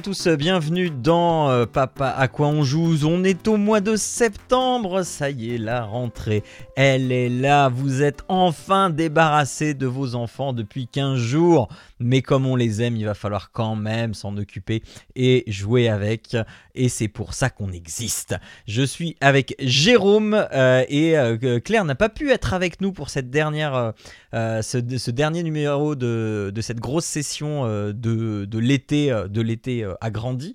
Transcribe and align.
Tous, 0.00 0.28
bienvenue 0.28 0.90
dans 0.90 1.48
euh, 1.48 1.64
Papa 1.64 2.08
à 2.10 2.28
quoi 2.28 2.48
on 2.48 2.64
joue? 2.64 3.06
On 3.06 3.24
est 3.24 3.48
au 3.48 3.56
mois 3.56 3.80
de 3.80 3.96
septembre, 3.96 5.02
ça 5.04 5.30
y 5.30 5.54
est, 5.54 5.58
la 5.58 5.84
rentrée, 5.84 6.42
elle 6.76 7.12
est 7.12 7.30
là. 7.30 7.70
Vous 7.70 8.02
êtes 8.02 8.22
enfin 8.28 8.90
débarrassés 8.90 9.72
de 9.72 9.86
vos 9.86 10.14
enfants 10.14 10.52
depuis 10.52 10.86
15 10.86 11.18
jours, 11.18 11.68
mais 11.98 12.20
comme 12.20 12.44
on 12.44 12.56
les 12.56 12.82
aime, 12.82 12.96
il 12.96 13.06
va 13.06 13.14
falloir 13.14 13.52
quand 13.52 13.74
même 13.74 14.12
s'en 14.12 14.36
occuper 14.36 14.82
et 15.14 15.44
jouer 15.46 15.88
avec. 15.88 16.36
Et 16.74 16.90
c'est 16.90 17.08
pour 17.08 17.32
ça 17.32 17.48
qu'on 17.48 17.72
existe. 17.72 18.34
Je 18.66 18.82
suis 18.82 19.16
avec 19.22 19.54
Jérôme 19.60 20.34
euh, 20.52 20.84
et 20.90 21.16
euh, 21.16 21.58
Claire 21.58 21.86
n'a 21.86 21.94
pas 21.94 22.10
pu 22.10 22.30
être 22.30 22.52
avec 22.52 22.82
nous 22.82 22.92
pour 22.92 23.08
cette 23.08 23.30
dernière, 23.30 23.94
ce, 24.32 25.10
dernier 25.10 25.42
numéro 25.42 25.94
de, 25.94 26.52
de 26.54 26.60
cette 26.60 26.80
grosse 26.80 27.06
session 27.06 27.64
de, 27.66 28.58
l'été 28.58 29.10
de 29.30 29.40
l'été 29.40 29.85
euh, 29.86 29.94
agrandi. 30.00 30.54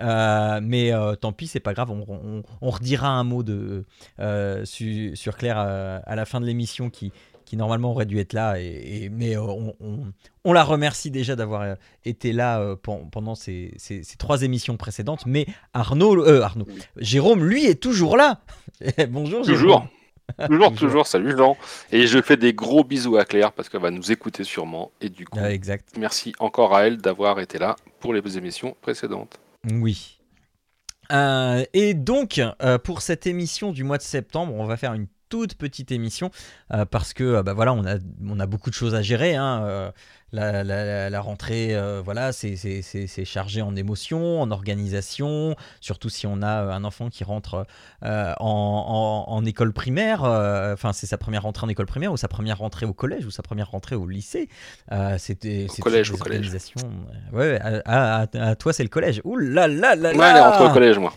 Euh, 0.00 0.60
mais 0.62 0.92
euh, 0.92 1.14
tant 1.14 1.32
pis, 1.32 1.46
c'est 1.46 1.60
pas 1.60 1.74
grave, 1.74 1.90
on, 1.90 2.04
on- 2.08 2.42
on 2.60 2.70
redira 2.70 3.08
un 3.08 3.24
mot 3.24 3.42
de, 3.42 3.84
su- 4.64 5.12
sur 5.16 5.36
Claire 5.36 5.58
à 5.58 6.16
la 6.16 6.24
fin 6.24 6.40
de 6.40 6.46
l'émission 6.46 6.88
qui, 6.90 7.12
qui 7.44 7.56
normalement 7.56 7.90
aurait 7.90 8.06
dû 8.06 8.18
être 8.18 8.32
là. 8.32 8.58
Et, 8.60 9.04
et- 9.04 9.08
mais 9.10 9.36
on, 9.36 9.74
on- 9.80 10.12
on 10.44 10.52
la 10.52 10.64
remercie 10.64 11.10
déjà 11.10 11.36
d'avoir 11.36 11.76
été 12.04 12.32
là 12.32 12.74
pen- 12.82 13.08
pendant 13.10 13.34
ces, 13.34 13.74
ces- 13.76 14.02
ces 14.02 14.16
trois 14.16 14.42
émissions 14.42 14.76
précédentes. 14.78 15.24
Mais 15.26 15.46
Arnaud, 15.74 16.24
euh, 16.26 16.40
Arnaud, 16.42 16.66
Jérôme, 16.96 17.44
lui, 17.44 17.66
est 17.66 17.80
toujours 17.82 18.16
là. 18.16 18.40
Bonjour. 19.10 19.44
Jérôme. 19.44 19.60
Toujours, 19.62 19.86
toujours, 20.76 21.06
salut 21.06 21.36
Jean. 21.36 21.56
Et 21.90 22.06
je 22.06 22.20
fais 22.22 22.36
des 22.36 22.54
gros 22.54 22.84
bisous 22.84 23.16
à 23.16 23.24
Claire 23.24 23.52
parce 23.52 23.68
qu'elle 23.68 23.82
va 23.82 23.90
nous 23.90 24.12
écouter 24.12 24.44
sûrement. 24.44 24.90
Et 25.00 25.08
du 25.08 25.26
coup, 25.26 25.38
Ah, 25.40 25.52
exact. 25.52 25.90
merci 25.98 26.32
encore 26.38 26.74
à 26.74 26.86
elle 26.86 26.98
d'avoir 26.98 27.40
été 27.40 27.58
là 27.58 27.76
pour 28.00 28.14
les 28.14 28.38
émissions 28.38 28.76
précédentes. 28.80 29.38
Oui. 29.70 30.18
Euh, 31.10 31.64
et 31.74 31.94
donc, 31.94 32.40
euh, 32.62 32.78
pour 32.78 33.02
cette 33.02 33.26
émission 33.26 33.72
du 33.72 33.84
mois 33.84 33.98
de 33.98 34.02
septembre, 34.02 34.54
on 34.56 34.64
va 34.64 34.76
faire 34.76 34.94
une 34.94 35.06
toute 35.32 35.54
petite 35.54 35.90
émission 35.92 36.30
euh, 36.74 36.84
parce 36.84 37.14
que 37.14 37.24
euh, 37.24 37.42
bah 37.42 37.54
voilà, 37.54 37.72
on 37.72 37.86
a, 37.86 37.94
on 38.28 38.38
a 38.38 38.44
beaucoup 38.46 38.68
de 38.68 38.74
choses 38.74 38.94
à 38.94 39.00
gérer. 39.00 39.34
hein, 39.34 39.62
euh, 39.64 39.90
la, 40.34 40.64
la- 40.64 41.20
rentrée, 41.20 41.74
euh, 41.74 42.00
voilà, 42.02 42.32
c'est 42.32 42.56
chargé 43.26 43.60
en 43.60 43.76
émotions, 43.76 44.40
en 44.40 44.50
organisation, 44.50 45.54
surtout 45.80 46.08
si 46.08 46.26
on 46.26 46.40
a 46.40 46.74
un 46.74 46.84
enfant 46.84 47.10
qui 47.10 47.22
rentre 47.22 47.66
en, 48.02 48.34
en- 48.40 49.24
en 49.30 49.44
école 49.44 49.72
primaire. 49.74 50.22
Enfin, 50.22 50.92
c'est 50.94 51.06
sa 51.06 51.18
première 51.18 51.42
rentrée 51.42 51.66
en 51.66 51.68
école 51.68 51.84
primaire 51.86 52.12
ou 52.12 52.16
sa 52.16 52.28
première 52.28 52.58
rentrée 52.58 52.86
au 52.86 52.94
collège 52.94 53.26
ou 53.26 53.30
sa 53.30 53.42
première 53.42 53.70
rentrée 53.70 53.94
au 53.96 54.06
lycée. 54.06 54.48
C'était 55.18 55.66
c'est 55.70 55.82
collège, 55.82 56.10
au 56.12 56.16
collège. 56.16 56.50
Ouais, 57.32 57.38
ouais, 57.38 57.60
à, 57.84 58.22
à- 58.22 58.48
à 58.50 58.54
toi 58.56 58.72
c'est 58.72 58.82
le 58.84 58.88
collège. 58.88 59.20
Ouh 59.24 59.36
là 59.36 59.68
là 59.68 59.94
là 59.96 60.10
Ouais, 60.12 60.16
là. 60.16 60.30
elle 60.30 60.36
est 60.36 60.40
rentrée 60.40 60.64
au 60.64 60.70
collège, 60.72 60.98
moi. 60.98 61.12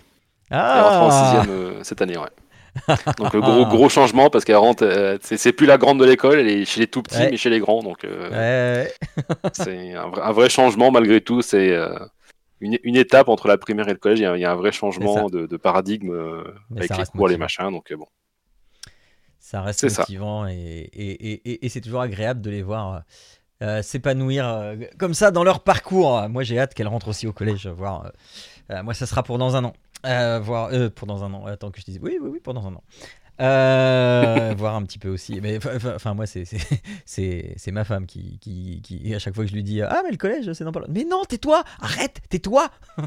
Elle 0.51 0.57
est 0.57 0.81
rentrée 0.81 0.97
en 0.97 1.09
Ah. 1.09 1.41
sixième 1.41 1.83
cette 1.85 2.01
année, 2.01 2.17
ouais. 2.17 2.29
Donc 3.17 3.33
euh, 3.35 3.39
gros, 3.39 3.65
gros 3.65 3.89
changement 3.89 4.29
parce 4.29 4.43
qu'elle 4.45 4.57
rentre, 4.57 4.83
euh, 4.83 5.17
c'est 5.21 5.53
plus 5.53 5.65
la 5.65 5.77
grande 5.77 5.99
de 5.99 6.05
l'école, 6.05 6.39
elle 6.39 6.49
est 6.49 6.65
chez 6.65 6.81
les 6.81 6.87
tout 6.87 7.01
petits 7.01 7.17
Ouais. 7.17 7.31
mais 7.31 7.37
chez 7.37 7.49
les 7.49 7.59
grands. 7.59 7.81
Donc 7.81 8.03
euh, 8.03 8.29
Ouais, 8.29 8.93
c'est 9.53 9.93
un, 9.93 10.07
vrai- 10.09 10.21
un 10.21 10.31
vrai 10.31 10.49
changement 10.49 10.91
malgré 10.91 11.21
tout. 11.21 11.41
C'est 11.41 11.71
euh, 11.71 11.97
une, 12.59 12.77
une 12.83 12.95
étape 12.97 13.29
entre 13.29 13.47
la 13.47 13.57
primaire 13.57 13.87
et 13.87 13.93
le 13.93 13.97
collège. 13.97 14.19
Il 14.19 14.23
y 14.23 14.25
a, 14.25 14.35
il 14.35 14.41
y 14.41 14.45
a 14.45 14.51
un 14.51 14.55
vrai 14.55 14.71
changement 14.73 15.29
de, 15.29 15.45
de 15.45 15.57
paradigme 15.57 16.43
avec 16.75 16.97
les 16.97 17.05
cours, 17.05 17.27
les 17.29 17.37
machins. 17.37 17.71
Donc 17.71 17.91
bon. 17.93 18.05
ça 19.39 19.61
reste 19.61 19.87
ça. 19.89 20.01
motivant 20.01 20.47
et, 20.47 20.89
et, 20.93 21.65
et- 21.65 21.69
c'est 21.69 21.81
toujours 21.81 22.01
agréable 22.01 22.41
de 22.41 22.49
les 22.49 22.61
voir 22.63 23.03
s'épanouir 23.83 24.75
comme 24.99 25.13
ça 25.13 25.31
dans 25.31 25.43
leur 25.43 25.61
parcours. 25.61 26.27
Moi 26.29 26.43
j'ai 26.43 26.59
hâte 26.59 26.73
qu'elle 26.73 26.87
rentre 26.89 27.07
aussi 27.07 27.25
au 27.27 27.33
collège. 27.33 27.67
Voir, 27.67 28.11
moi 28.83 28.93
ça 28.93 29.05
sera 29.05 29.23
pour 29.23 29.37
dans 29.37 29.55
un 29.55 29.63
an. 29.63 29.73
Euh, 30.05 30.39
voir, 30.39 30.69
euh, 30.73 30.89
pour 30.89 31.07
dans 31.07 31.23
un 31.23 31.33
an. 31.33 31.45
Attends 31.45 31.71
que 31.71 31.79
je 31.79 31.85
dise. 31.85 31.99
Oui, 32.01 32.17
oui, 32.21 32.29
oui, 32.33 32.39
pour 32.39 32.53
dans 32.53 32.65
un 32.67 32.73
an. 32.75 32.83
Euh, 33.41 34.53
voir 34.57 34.75
un 34.75 34.83
petit 34.83 34.97
peu 34.99 35.09
aussi. 35.09 35.39
Mais 35.41 35.59
enfin, 35.95 36.13
moi, 36.13 36.25
c'est 36.25 36.45
c'est- 36.45 36.57
c'est 37.05 37.53
c'est 37.57 37.71
ma 37.71 37.83
femme 37.83 38.05
qui, 38.05 38.37
qui, 38.39 38.81
qui, 38.81 39.13
à 39.13 39.19
chaque 39.19 39.35
fois 39.35 39.43
que 39.43 39.49
je 39.49 39.55
lui 39.55 39.63
dis 39.63 39.81
Ah, 39.81 40.01
mais 40.05 40.11
le 40.11 40.17
collège, 40.17 40.51
c'est 40.53 40.63
dans 40.63 40.71
pas. 40.71 40.81
Mais 40.89 41.03
non, 41.03 41.23
tais-toi 41.27 41.63
Arrête 41.81 42.21
Tais-toi 42.29 42.69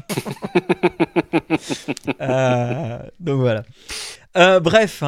Euh, 2.21 2.99
Donc 3.19 3.39
voilà. 3.39 3.63
Euh, 4.37 4.59
bref, 4.59 5.01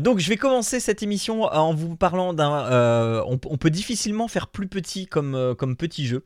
donc 0.00 0.18
je 0.18 0.28
vais 0.28 0.36
commencer 0.36 0.80
cette 0.80 1.02
émission 1.02 1.42
en 1.44 1.72
vous 1.74 1.94
parlant 1.96 2.32
d'un. 2.34 3.22
on, 3.26 3.38
on 3.46 3.56
peut 3.56 3.70
difficilement 3.70 4.26
faire 4.28 4.48
plus 4.48 4.66
petit 4.66 5.06
comme, 5.06 5.54
comme 5.56 5.76
petit 5.76 6.06
jeu. 6.06 6.24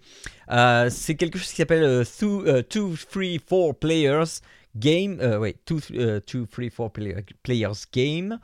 C'est 0.89 1.17
quelque 1.17 1.39
chose 1.39 1.49
qui 1.51 1.57
s'appelle 1.57 1.83
euh, 1.85 2.05
two, 2.19 2.45
euh, 2.47 2.63
two, 2.63 2.95
three, 3.11 3.39
four 3.47 3.75
players 3.79 4.41
game. 4.79 5.19
Euh, 5.21 5.39
ouais, 5.39 5.57
two, 5.65 5.81
euh, 5.93 6.21
two, 6.21 6.47
three, 6.47 6.71
four 6.71 6.93
play- 6.93 7.25
players 7.43 7.73
game. 7.93 8.39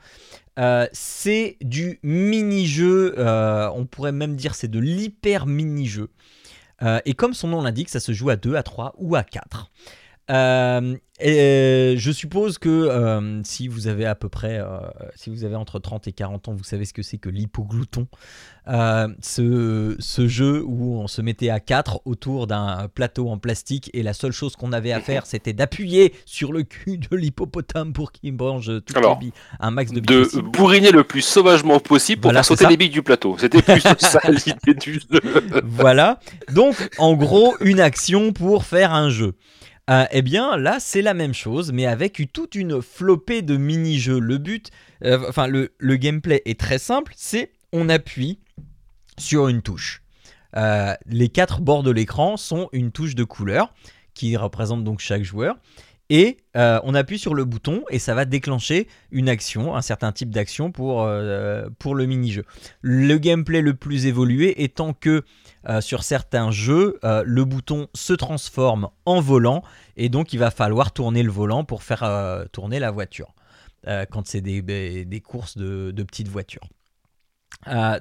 Euh, 0.59 0.87
c'est 0.91 1.57
du 1.61 1.99
mini-jeu. 2.03 3.15
euh, 3.17 3.69
on 3.73 3.85
pourrait 3.85 4.11
même 4.11 4.35
dire 4.35 4.55
c'est 4.55 4.67
de 4.69 4.79
l'hyper 4.79 5.45
mini-jeu. 5.45 6.09
Euh, 6.81 6.99
et 7.05 7.13
comme 7.13 7.33
son 7.33 7.47
nom 7.47 7.61
l'indique, 7.61 7.89
ça 7.89 7.99
se 7.99 8.11
joue 8.11 8.29
à 8.29 8.35
2, 8.35 8.55
à 8.55 8.63
3 8.63 8.93
ou 8.97 9.15
à 9.15 9.23
4. 9.23 9.71
Euh, 11.25 11.93
et 11.93 11.97
je 11.97 12.11
suppose 12.11 12.57
que 12.57 12.69
euh, 12.69 13.41
si 13.43 13.67
vous 13.67 13.87
avez 13.87 14.05
à 14.05 14.15
peu 14.15 14.29
près, 14.29 14.59
euh, 14.59 14.77
si 15.15 15.29
vous 15.29 15.43
avez 15.43 15.55
entre 15.55 15.79
30 15.79 16.07
et 16.07 16.11
40 16.11 16.49
ans, 16.49 16.53
vous 16.53 16.63
savez 16.63 16.85
ce 16.85 16.93
que 16.93 17.01
c'est 17.01 17.17
que 17.17 17.29
l'hypoglouton. 17.29 18.07
Euh, 18.69 19.09
ce, 19.21 19.97
ce 19.99 20.25
jeu 20.29 20.63
où 20.65 20.95
on 20.97 21.07
se 21.07 21.21
mettait 21.21 21.49
à 21.49 21.59
4 21.59 22.01
autour 22.05 22.47
d'un 22.47 22.87
plateau 22.93 23.27
en 23.29 23.37
plastique 23.37 23.89
et 23.93 24.03
la 24.03 24.13
seule 24.13 24.31
chose 24.31 24.55
qu'on 24.55 24.71
avait 24.71 24.93
à 24.93 25.01
faire 25.01 25.25
c'était 25.25 25.51
d'appuyer 25.51 26.13
sur 26.25 26.53
le 26.53 26.63
cul 26.63 26.97
de 26.97 27.13
l'hippopotame 27.17 27.91
pour 27.91 28.13
qu'il 28.13 28.31
mange 28.35 28.71
toutes 28.85 28.95
Alors, 28.95 29.15
les 29.15 29.19
billes, 29.25 29.33
un 29.59 29.69
max 29.71 29.91
de 29.91 29.99
billes 29.99 30.17
De 30.17 30.23
possible. 30.23 30.49
bourriner 30.49 30.91
le 30.91 31.03
plus 31.03 31.21
sauvagement 31.23 31.81
possible 31.81 32.21
pour 32.21 32.29
Voilà, 32.29 32.39
faire 32.39 32.45
sauter 32.57 32.63
ça. 32.63 32.69
les 32.69 32.77
billes 32.77 32.89
du 32.89 33.03
plateau. 33.03 33.35
C'était 33.37 33.61
plus 33.61 33.81
ça 33.99 34.21
l'idée 34.29 34.79
du 34.79 34.93
jeu. 34.93 35.19
voilà. 35.65 36.19
Donc, 36.53 36.89
en 36.99 37.15
gros, 37.15 37.55
une 37.59 37.81
action 37.81 38.31
pour 38.31 38.63
faire 38.63 38.93
un 38.93 39.09
jeu. 39.09 39.33
Euh, 39.89 40.05
eh 40.11 40.21
bien, 40.21 40.55
là, 40.55 40.79
c'est 40.79 41.01
la 41.01 41.13
même 41.13 41.33
chose, 41.33 41.73
mais 41.73 41.85
avec 41.85 42.29
toute 42.31 42.55
une 42.55 42.81
flopée 42.81 43.41
de 43.41 43.57
mini-jeux. 43.57 44.19
Le 44.19 44.37
but, 44.37 44.71
euh, 45.03 45.25
enfin, 45.27 45.47
le, 45.47 45.73
le 45.77 45.95
gameplay 45.97 46.41
est 46.45 46.59
très 46.59 46.79
simple 46.79 47.13
c'est 47.17 47.51
on 47.73 47.89
appuie 47.89 48.39
sur 49.17 49.47
une 49.49 49.61
touche. 49.61 50.01
Euh, 50.55 50.93
les 51.07 51.29
quatre 51.29 51.61
bords 51.61 51.83
de 51.83 51.91
l'écran 51.91 52.37
sont 52.37 52.69
une 52.71 52.91
touche 52.91 53.15
de 53.15 53.23
couleur 53.23 53.73
qui 54.13 54.37
représente 54.37 54.83
donc 54.83 54.99
chaque 54.99 55.23
joueur. 55.23 55.57
Et 56.15 56.37
euh, 56.55 56.79
on 56.83 56.93
appuie 56.93 57.17
sur 57.17 57.33
le 57.33 57.43
bouton 57.43 57.83
et 57.89 57.97
ça 57.97 58.13
va 58.13 58.25
déclencher 58.25 58.87
une 59.09 59.27
action, 59.27 59.75
un 59.75 59.81
certain 59.81 60.11
type 60.11 60.29
d'action 60.29 60.71
pour, 60.71 61.01
euh, 61.01 61.67
pour 61.79 61.95
le 61.95 62.05
mini-jeu. 62.05 62.43
Le 62.81 63.17
gameplay 63.17 63.61
le 63.61 63.73
plus 63.73 64.05
évolué 64.05 64.63
étant 64.63 64.93
que 64.93 65.23
euh, 65.67 65.81
sur 65.81 66.03
certains 66.03 66.51
jeux, 66.51 66.99
le 67.01 67.45
bouton 67.45 67.87
se 67.95 68.13
transforme 68.13 68.89
en 69.07 69.21
volant 69.21 69.63
et 69.97 70.09
donc 70.09 70.33
il 70.33 70.37
va 70.37 70.51
falloir 70.51 70.91
tourner 70.91 71.23
le 71.23 71.31
volant 71.31 71.63
pour 71.63 71.81
faire 71.81 72.07
tourner 72.51 72.77
la 72.77 72.91
voiture 72.91 73.33
quand 74.11 74.27
c'est 74.27 74.41
des, 74.41 74.61
des- 74.61 75.21
courses 75.21 75.57
de, 75.57 76.03
petites 76.03 76.27
voitures. 76.27 76.69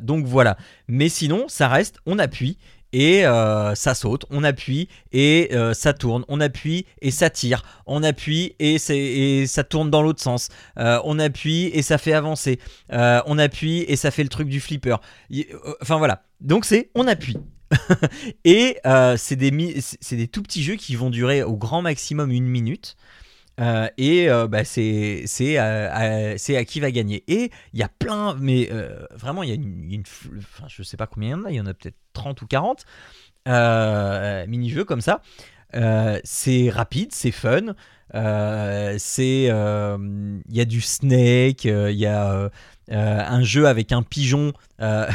Donc 0.03 0.27
voilà. 0.27 0.59
Mais 0.87 1.09
sinon, 1.09 1.47
ça 1.49 1.67
reste, 1.69 1.97
on 2.05 2.19
appuie 2.19 2.59
et 2.93 3.27
euh, 3.27 3.75
ça 3.75 3.95
saute, 3.95 4.25
on 4.31 4.45
appuie 4.45 4.89
et 5.13 5.51
euh, 5.53 5.75
ça 5.75 5.93
tourne, 5.93 6.25
on 6.29 6.41
appuie 6.41 6.87
et 7.01 7.11
ça 7.11 7.31
tire, 7.31 7.63
on 7.87 8.03
appuie 8.03 8.55
et, 8.59 8.79
ça 9.47 9.65
tourne 9.65 9.91
dans 9.91 10.03
l'autre 10.03 10.23
sens, 10.23 10.49
Euh, 10.79 11.01
on 11.05 11.19
appuie 11.19 11.71
et 11.73 11.83
ça 11.83 11.99
fait 11.99 12.13
avancer, 12.13 12.59
on 12.91 13.39
appuie 13.39 13.85
et 13.89 13.97
ça 13.97 14.11
fait 14.11 14.23
le 14.23 14.29
truc 14.29 14.49
du 14.49 14.61
flipper. 14.61 14.97
Enfin 15.81 15.97
voilà, 15.97 16.25
donc 16.41 16.65
c'est 16.65 16.91
on 16.95 17.07
appuie. 17.07 17.37
et 18.45 18.79
c'est 19.17 19.37
des 19.37 20.29
tout 20.29 20.43
petits 20.43 20.63
jeux 20.63 20.77
qui 20.77 20.95
vont 20.97 21.11
durer 21.11 21.43
au 21.43 21.57
grand 21.57 21.83
maximum 21.83 22.31
une 22.31 22.47
minute. 22.47 22.97
Euh, 23.63 23.89
et 23.99 24.31
euh, 24.31 24.49
bah, 24.49 24.65
euh, 25.59 25.89
à- 26.35 26.39
c'est 26.39 26.57
à 26.57 26.65
qui 26.65 26.81
va 26.81 26.91
gagner. 26.91 27.25
Et 27.29 27.51
il 27.73 27.81
y 27.81 27.83
a 27.85 27.89
plein, 27.89 28.35
mais 28.41 28.69
euh, 28.73 29.07
vraiment, 29.15 29.43
il 29.45 29.51
y 29.51 29.53
a 29.53 29.55
une, 29.57 29.93
une 29.93 30.03
enfin, 30.39 30.67
je 30.69 30.83
sais 30.83 30.97
pas 30.97 31.07
combien 31.07 31.31
il 31.31 31.33
y 31.33 31.35
en 31.37 31.45
a, 31.47 31.51
il 31.53 31.57
y 31.57 31.61
en 31.61 31.67
a 31.67 31.75
peut-être 31.75 31.97
30 32.13 32.43
ou 32.43 32.47
40 32.47 32.85
euh, 33.49 34.47
mini-jeux 34.47 34.85
comme 34.85 35.01
ça. 35.01 35.23
Euh, 35.75 36.21
c'est 36.25 36.71
rapide, 36.71 37.13
c'est 37.13 37.31
fun. 37.31 37.75
euh, 38.15 38.97
c'est 38.99 39.49
euh, 39.51 39.99
il 40.49 40.57
y 40.57 40.61
a 40.61 40.65
du 40.67 40.81
snake, 40.83 41.67
euh, 41.67 41.91
il 41.91 41.99
y 41.99 42.07
a 42.07 42.33
euh, 42.33 42.49
un 42.93 43.43
jeu 43.43 43.67
avec 43.67 43.93
un 43.93 44.03
pigeon. 44.03 44.53
ah 44.79 45.09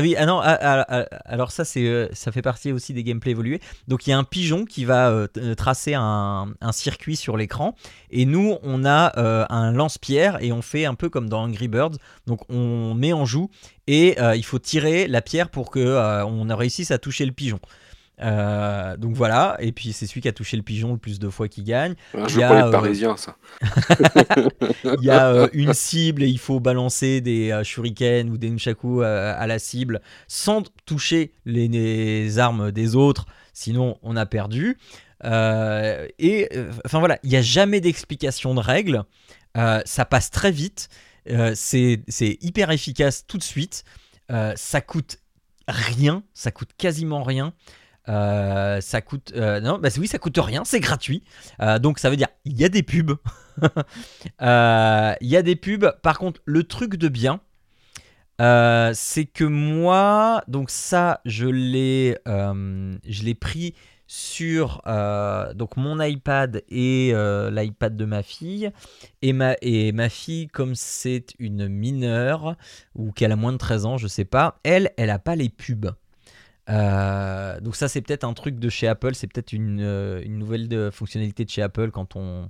oui, 0.00 0.16
ah 0.16 0.26
ah, 0.26 0.86
ah, 0.88 1.06
alors 1.26 1.50
ça, 1.50 1.64
c'est, 1.64 2.08
ça 2.12 2.32
fait 2.32 2.42
partie 2.42 2.72
aussi 2.72 2.92
des 2.92 3.04
gameplays 3.04 3.32
évolués. 3.32 3.60
Donc 3.86 4.06
il 4.06 4.10
y 4.10 4.12
a 4.12 4.18
un 4.18 4.24
pigeon 4.24 4.64
qui 4.64 4.84
va 4.84 5.26
tracer 5.56 5.94
un, 5.94 6.48
un, 6.60 6.72
circuit 6.72 7.16
sur 7.16 7.36
l'écran. 7.36 7.74
Et 8.10 8.24
nous, 8.24 8.56
on 8.62 8.84
a 8.84 9.12
un 9.50 9.72
lance-pierre 9.72 10.42
et 10.42 10.52
on 10.52 10.62
fait 10.62 10.86
un 10.86 10.94
peu 10.94 11.08
comme 11.10 11.28
dans 11.28 11.44
Angry 11.44 11.68
Birds. 11.68 11.96
Donc 12.26 12.40
on 12.50 12.94
met 12.94 13.12
en 13.12 13.24
joue 13.24 13.50
et 13.86 14.16
il 14.34 14.44
faut 14.44 14.58
tirer 14.58 15.06
la 15.06 15.22
pierre 15.22 15.50
pour 15.50 15.70
que 15.70 16.24
on 16.24 16.56
réussisse 16.56 16.90
à 16.90 16.98
toucher 16.98 17.26
le 17.26 17.32
pigeon. 17.32 17.60
Euh, 18.20 18.96
donc 18.96 19.14
voilà, 19.14 19.56
et 19.58 19.72
puis 19.72 19.92
c'est 19.92 20.06
celui 20.06 20.20
qui 20.20 20.28
a 20.28 20.32
touché 20.32 20.56
le 20.56 20.62
pigeon 20.62 20.92
le 20.92 20.98
plus 20.98 21.18
de 21.18 21.28
fois 21.28 21.48
qui 21.48 21.62
gagne. 21.62 21.94
Un 22.16 22.28
jeu 22.28 22.40
pour 22.42 22.54
les 22.54 22.62
euh, 22.62 22.70
Parisiens, 22.70 23.16
ça. 23.16 23.36
il 24.84 25.04
y 25.04 25.10
a 25.10 25.32
euh, 25.32 25.48
une 25.52 25.74
cible 25.74 26.22
et 26.22 26.28
il 26.28 26.38
faut 26.38 26.60
balancer 26.60 27.20
des 27.20 27.60
shurikens 27.64 28.30
ou 28.30 28.38
des 28.38 28.50
nunchaku 28.50 29.02
à 29.02 29.46
la 29.46 29.58
cible 29.58 30.00
sans 30.28 30.62
toucher 30.86 31.34
les, 31.44 32.38
armes 32.38 32.70
des 32.70 32.94
autres, 32.94 33.26
sinon 33.52 33.98
on 34.02 34.16
a 34.16 34.26
perdu. 34.26 34.78
et 35.24 36.48
enfin 36.84 36.98
voilà, 37.00 37.18
il 37.22 37.30
n'y 37.30 37.36
a 37.36 37.42
jamais 37.42 37.80
d'explication 37.80 38.54
de 38.54 38.60
règles. 38.60 39.04
ça 39.56 40.04
passe 40.04 40.30
très 40.30 40.52
vite. 40.52 40.88
c'est 41.54 41.98
hyper 42.40 42.70
efficace 42.70 43.26
tout 43.26 43.38
de 43.38 43.42
suite. 43.42 43.84
ça 44.28 44.80
coûte 44.80 45.18
rien, 45.66 46.22
ça 46.32 46.52
coûte 46.52 46.70
quasiment 46.78 47.24
rien. 47.24 47.52
Euh, 48.08 48.80
ça 48.80 49.00
coûte. 49.00 49.32
Euh, 49.34 49.60
non, 49.60 49.78
bah 49.78 49.88
oui, 49.98 50.06
ça 50.06 50.18
coûte 50.18 50.38
rien, 50.38 50.62
c'est 50.64 50.80
gratuit. 50.80 51.22
Euh, 51.60 51.78
donc 51.78 51.98
ça 51.98 52.10
veut 52.10 52.16
dire 52.16 52.28
il 52.44 52.58
y 52.58 52.64
a 52.64 52.68
des 52.68 52.82
pubs. 52.82 53.16
Il 54.40 55.28
y 55.28 55.36
a 55.36 55.42
des 55.42 55.56
pubs. 55.56 55.92
Par 56.02 56.18
contre, 56.18 56.40
le 56.44 56.64
truc 56.64 56.96
de 56.96 57.08
bien, 57.08 57.40
c'est 58.38 59.26
que 59.26 59.44
moi, 59.44 60.42
donc 60.48 60.70
ça, 60.70 61.20
je 61.24 61.46
l'ai, 61.46 62.18
je 62.26 63.22
l'ai 63.22 63.34
pris 63.34 63.74
sur 64.06 64.82
donc 65.54 65.76
mon 65.76 66.00
iPad 66.00 66.64
et 66.68 67.12
l'iPad 67.52 67.96
de 67.96 68.04
ma 68.04 68.24
fille. 68.24 68.72
Et 69.22 69.32
ma, 69.32 69.54
et 69.62 69.92
ma 69.92 70.08
fille, 70.08 70.48
comme 70.48 70.74
c'est 70.74 71.26
une 71.38 71.68
mineure 71.68 72.56
ou 72.96 73.12
qu'elle 73.12 73.30
a 73.30 73.36
moins 73.36 73.52
de 73.52 73.58
13 73.58 73.86
ans, 73.86 73.98
je 73.98 74.08
sais 74.08 74.24
pas, 74.24 74.58
elle, 74.64 74.90
elle 74.96 75.10
a 75.10 75.20
pas 75.20 75.36
les 75.36 75.48
pubs. 75.48 75.94
Euh, 76.70 77.60
donc 77.60 77.76
ça 77.76 77.88
c'est 77.88 78.00
peut-être 78.00 78.24
un 78.24 78.32
truc 78.32 78.58
de 78.58 78.68
chez 78.68 78.88
Apple, 78.88 79.14
c'est 79.14 79.26
peut-être 79.26 79.52
une, 79.52 79.80
euh, 79.82 80.22
une, 80.24 80.38
nouvelle 80.38 80.68
de 80.68 80.90
fonctionnalité 80.90 81.44
de 81.44 81.50
chez 81.50 81.62
Apple 81.62 81.90
quand 81.90 82.16
on 82.16 82.48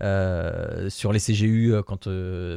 euh, 0.00 0.88
sur 0.88 1.12
les 1.12 1.18
CGU 1.18 1.74
quand, 1.86 2.08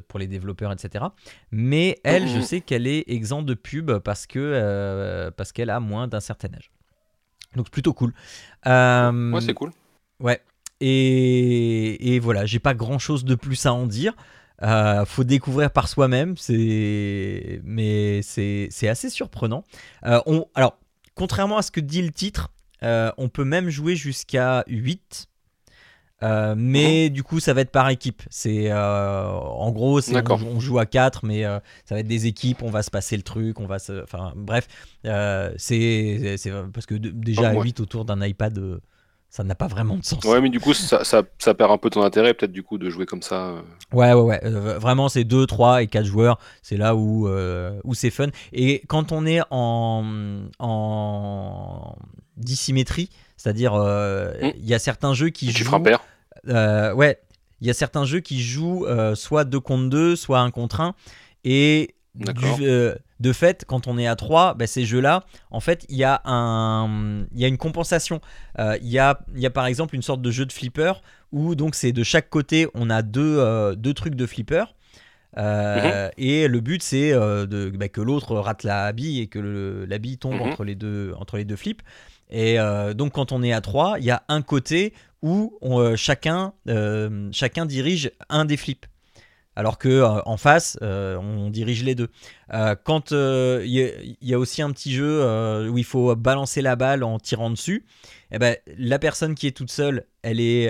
pour 0.07 0.19
les 0.19 0.27
développeurs 0.27 0.71
etc. 0.71 1.05
Mais 1.51 1.99
elle, 2.03 2.27
je 2.27 2.39
sais 2.39 2.61
qu'elle 2.61 2.87
est 2.87 3.03
exempte 3.07 3.45
de 3.45 3.55
pub 3.55 3.97
parce 3.99 4.27
que 4.27 5.31
parce 5.35 5.51
qu'elle 5.51 5.69
a 5.69 5.79
moins 5.79 6.07
d'un 6.07 6.19
certain 6.19 6.53
âge. 6.53 6.71
Donc 7.55 7.69
plutôt 7.71 7.93
cool. 7.93 8.13
ouais 8.65 9.41
c'est 9.41 9.53
cool. 9.53 9.71
Ouais. 10.19 10.41
Et, 10.81 12.15
et 12.15 12.19
voilà, 12.19 12.45
j'ai 12.45 12.59
pas 12.59 12.73
grand 12.73 12.99
chose 12.99 13.23
de 13.23 13.35
plus 13.35 13.65
à 13.65 13.73
en 13.73 13.87
dire. 13.87 14.13
Euh, 14.63 15.05
faut 15.05 15.23
découvrir 15.23 15.71
par 15.71 15.87
soi-même, 15.87 16.37
c'est 16.37 17.61
mais 17.63 18.21
c'est 18.21 18.87
assez 18.87 19.09
surprenant. 19.09 19.63
Euh, 20.05 20.21
on, 20.25 20.45
alors, 20.55 20.77
contrairement 21.13 21.57
à 21.57 21.61
ce 21.61 21.71
que 21.71 21.81
dit 21.81 22.01
le 22.01 22.11
titre, 22.11 22.51
euh, 22.83 23.11
on 23.17 23.29
peut 23.29 23.43
même 23.43 23.69
jouer 23.69 23.95
jusqu'à 23.95 24.63
8. 24.67 25.27
mais 26.21 27.07
mhm. 27.07 27.09
du 27.09 27.23
coup, 27.23 27.39
ça 27.39 27.53
va 27.53 27.61
être 27.61 27.71
par 27.71 27.89
équipe. 27.89 28.23
C'est 28.29 28.71
en 28.71 29.71
gros, 29.71 29.99
on, 29.99 30.31
on, 30.31 30.59
joue 30.59 30.79
à 30.79 30.85
4, 30.85 31.25
mais 31.25 31.43
ça 31.43 31.95
va 31.95 31.99
être 31.99 32.07
des 32.07 32.25
équipes. 32.27 32.63
On 32.63 32.71
va 32.71 32.81
se 32.81 32.91
passer 32.91 33.17
le 33.17 33.23
truc. 33.23 33.59
On 33.59 33.67
va 33.67 33.79
se, 33.79 34.03
enfin, 34.03 34.33
bref, 34.35 34.67
c'est 35.57 36.37
parce 36.73 36.85
que 36.85 36.95
déjà 36.95 37.49
à 37.49 37.53
8 37.53 37.81
autour 37.81 38.05
d'un 38.05 38.25
iPad 38.25 38.79
ça 39.35 39.43
n'a 39.43 39.53
pas 39.53 39.67
vraiment 39.67 39.97
de 39.97 40.05
sens. 40.05 40.23
Ouais, 40.23 40.39
mais 40.39 40.49
du 40.49 40.61
coup, 40.61 40.73
ça, 40.73 41.03
ça, 41.03 41.53
perd 41.53 41.69
un 41.69 41.77
peu 41.77 41.89
ton 41.89 42.03
intérêt, 42.03 42.33
peut-être, 42.33 42.53
du 42.53 42.63
coup, 42.63 42.77
de 42.77 42.89
jouer 42.89 43.05
comme 43.05 43.21
ça. 43.21 43.47
Euh. 43.47 43.61
Ouais, 43.91 44.13
ouais, 44.13 44.21
ouais. 44.21 44.39
Euh, 44.45 44.79
vraiment, 44.79 45.09
c'est 45.09 45.25
2, 45.25 45.45
3 45.45 45.83
et 45.83 45.87
4 45.87 46.05
joueurs. 46.05 46.39
C'est 46.61 46.77
là 46.77 46.95
où, 46.95 47.27
euh, 47.27 47.77
où 47.83 47.93
c'est 47.95 48.11
fun. 48.11 48.29
Et 48.53 48.81
quand 48.87 49.11
on 49.11 49.25
est 49.25 49.41
en, 49.51 50.45
en 50.59 51.95
dissymétrie, 52.37 53.09
c'est-à-dire, 53.35 53.73
hmm. 53.73 54.51
il 54.55 54.65
y 54.65 54.73
a 54.73 54.79
certains 54.79 55.13
jeux 55.13 55.31
qui 55.31 55.47
tu 55.47 55.65
jouent. 55.65 55.79
Pair. 55.79 55.99
ouais. 56.95 57.19
Il 57.59 57.67
y 57.67 57.69
a 57.69 57.73
certains 57.73 58.05
jeux 58.05 58.21
qui 58.21 58.41
jouent 58.41 58.85
soit 59.15 59.43
2 59.43 59.59
contre 59.59 59.89
2, 59.89 60.15
soit 60.15 60.39
1 60.39 60.51
contre 60.51 60.79
1. 60.79 60.95
Et 61.43 61.95
de 63.19 63.33
fait, 63.33 63.65
quand 63.65 63.87
on 63.87 63.97
est 63.97 64.07
à 64.07 64.15
3, 64.15 64.55
bah, 64.55 64.67
ces 64.67 64.85
jeux-là, 64.85 65.23
en 65.51 65.59
fait, 65.59 65.85
il 65.89 65.97
y, 65.97 66.03
a 66.03 66.21
un, 66.25 67.25
il 67.33 67.39
y 67.39 67.45
a 67.45 67.47
une 67.47 67.57
compensation. 67.57 68.19
Euh, 68.59 68.77
il, 68.81 68.89
y 68.89 68.99
a, 68.99 69.19
y 69.35 69.45
a 69.45 69.49
par 69.49 69.65
exemple 69.65 69.95
une 69.95 70.01
sorte 70.01 70.21
de 70.21 70.31
jeu 70.31 70.45
de 70.45 70.51
flipper 70.51 70.93
où 71.31 71.55
donc 71.55 71.75
c'est 71.75 71.91
de 71.91 72.03
chaque 72.03 72.29
côté, 72.29 72.67
on 72.73 72.89
a 72.89 73.01
deux, 73.01 73.37
euh, 73.39 73.75
deux 73.75 73.93
trucs 73.93 74.15
de 74.15 74.25
flipper. 74.25 74.65
Euh, 75.37 76.07
mhm. 76.07 76.11
Et 76.17 76.47
le 76.47 76.61
but, 76.61 76.81
c'est 76.83 77.11
de, 77.11 77.71
bah, 77.75 77.89
que 77.89 78.01
l'autre 78.01 78.35
rate 78.35 78.63
la 78.63 78.91
bille 78.91 79.21
et 79.21 79.27
que 79.27 79.85
la 79.87 79.97
bille 79.97 80.17
tombe 80.17 80.35
mhm. 80.35 80.41
entre, 80.41 80.63
les 80.63 80.75
deux, 80.75 81.13
entre 81.17 81.37
les 81.37 81.45
deux 81.45 81.57
flips. 81.57 81.81
Et 82.31 82.57
donc, 82.95 83.13
quand 83.13 83.31
on 83.31 83.43
est 83.43 83.53
à 83.53 83.61
3, 83.61 83.99
il 83.99 84.05
y 84.05 84.11
a 84.11 84.23
un 84.29 84.41
côté 84.41 84.93
où 85.21 85.53
chacun, 85.95 86.53
chacun 87.31 87.65
dirige 87.65 88.11
un 88.29 88.45
des 88.45 88.57
flips 88.57 88.87
alors 89.55 89.77
que 89.77 89.89
euh, 89.89 90.21
en 90.25 90.37
face, 90.37 90.77
euh, 90.81 91.17
on 91.17 91.49
dirige 91.49 91.83
les 91.83 91.95
deux. 91.95 92.09
Euh, 92.53 92.75
quand 92.81 93.11
il 93.11 94.15
y, 94.21 94.33
a 94.33 94.39
aussi 94.39 94.61
un 94.61 94.71
petit 94.71 94.93
jeu 94.93 95.69
où 95.69 95.77
il 95.77 95.83
faut 95.83 96.15
balancer 96.15 96.61
la 96.61 96.75
balle 96.75 97.03
en 97.03 97.19
tirant 97.19 97.49
dessus, 97.49 97.85
eh 98.31 98.39
ben, 98.39 98.55
la 98.77 98.99
personne 98.99 99.35
qui 99.35 99.47
est 99.47 99.55
toute 99.55 99.71
seule, 99.71 100.05
elle 100.21 100.39
est, 100.39 100.69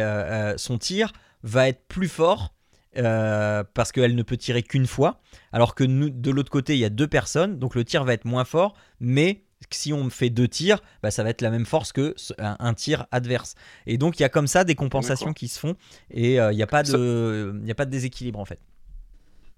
son 0.57 0.77
tir 0.77 1.11
va 1.43 1.67
être 1.67 1.87
plus 1.87 2.07
fort 2.07 2.53
parce 2.93 3.91
qu'elle 3.91 4.15
ne 4.15 4.23
peut 4.23 4.37
tirer 4.37 4.63
qu'une 4.63 4.87
fois, 4.87 5.21
alors 5.51 5.75
que 5.75 5.83
de 5.83 6.31
l'autre 6.31 6.51
côté, 6.51 6.75
il 6.75 6.79
y 6.79 6.85
a 6.85 6.89
deux 6.89 7.07
personnes, 7.07 7.59
donc 7.59 7.75
le 7.75 7.83
tir 7.83 8.03
va 8.03 8.13
être 8.13 8.25
moins 8.25 8.45
fort, 8.45 8.75
mais 8.99 9.41
si 9.71 9.93
on 9.93 10.09
fait 10.09 10.29
deux 10.29 10.47
tirs, 10.47 10.81
bah, 11.01 11.11
ça 11.11 11.23
va 11.23 11.29
être 11.29 11.41
la 11.41 11.49
même 11.49 11.65
force 11.65 11.91
que 11.91 12.15
un, 12.37 12.73
tir 12.73 13.07
adverse. 13.11 13.55
Et 13.87 13.97
donc 13.97 14.19
il 14.19 14.21
y 14.21 14.25
a 14.25 14.29
comme 14.29 14.47
ça 14.47 14.63
des 14.63 14.75
compensations 14.75 15.33
qui 15.33 15.47
se 15.47 15.59
font 15.59 15.75
et 16.11 16.35
il 16.35 16.55
n'y 16.55 16.63
a, 16.63 16.67
pas 16.67 16.83
de, 16.83 17.61
a 17.67 17.73
pas 17.73 17.85
de 17.85 17.91
déséquilibre 17.91 18.39
en 18.39 18.45
fait. 18.45 18.59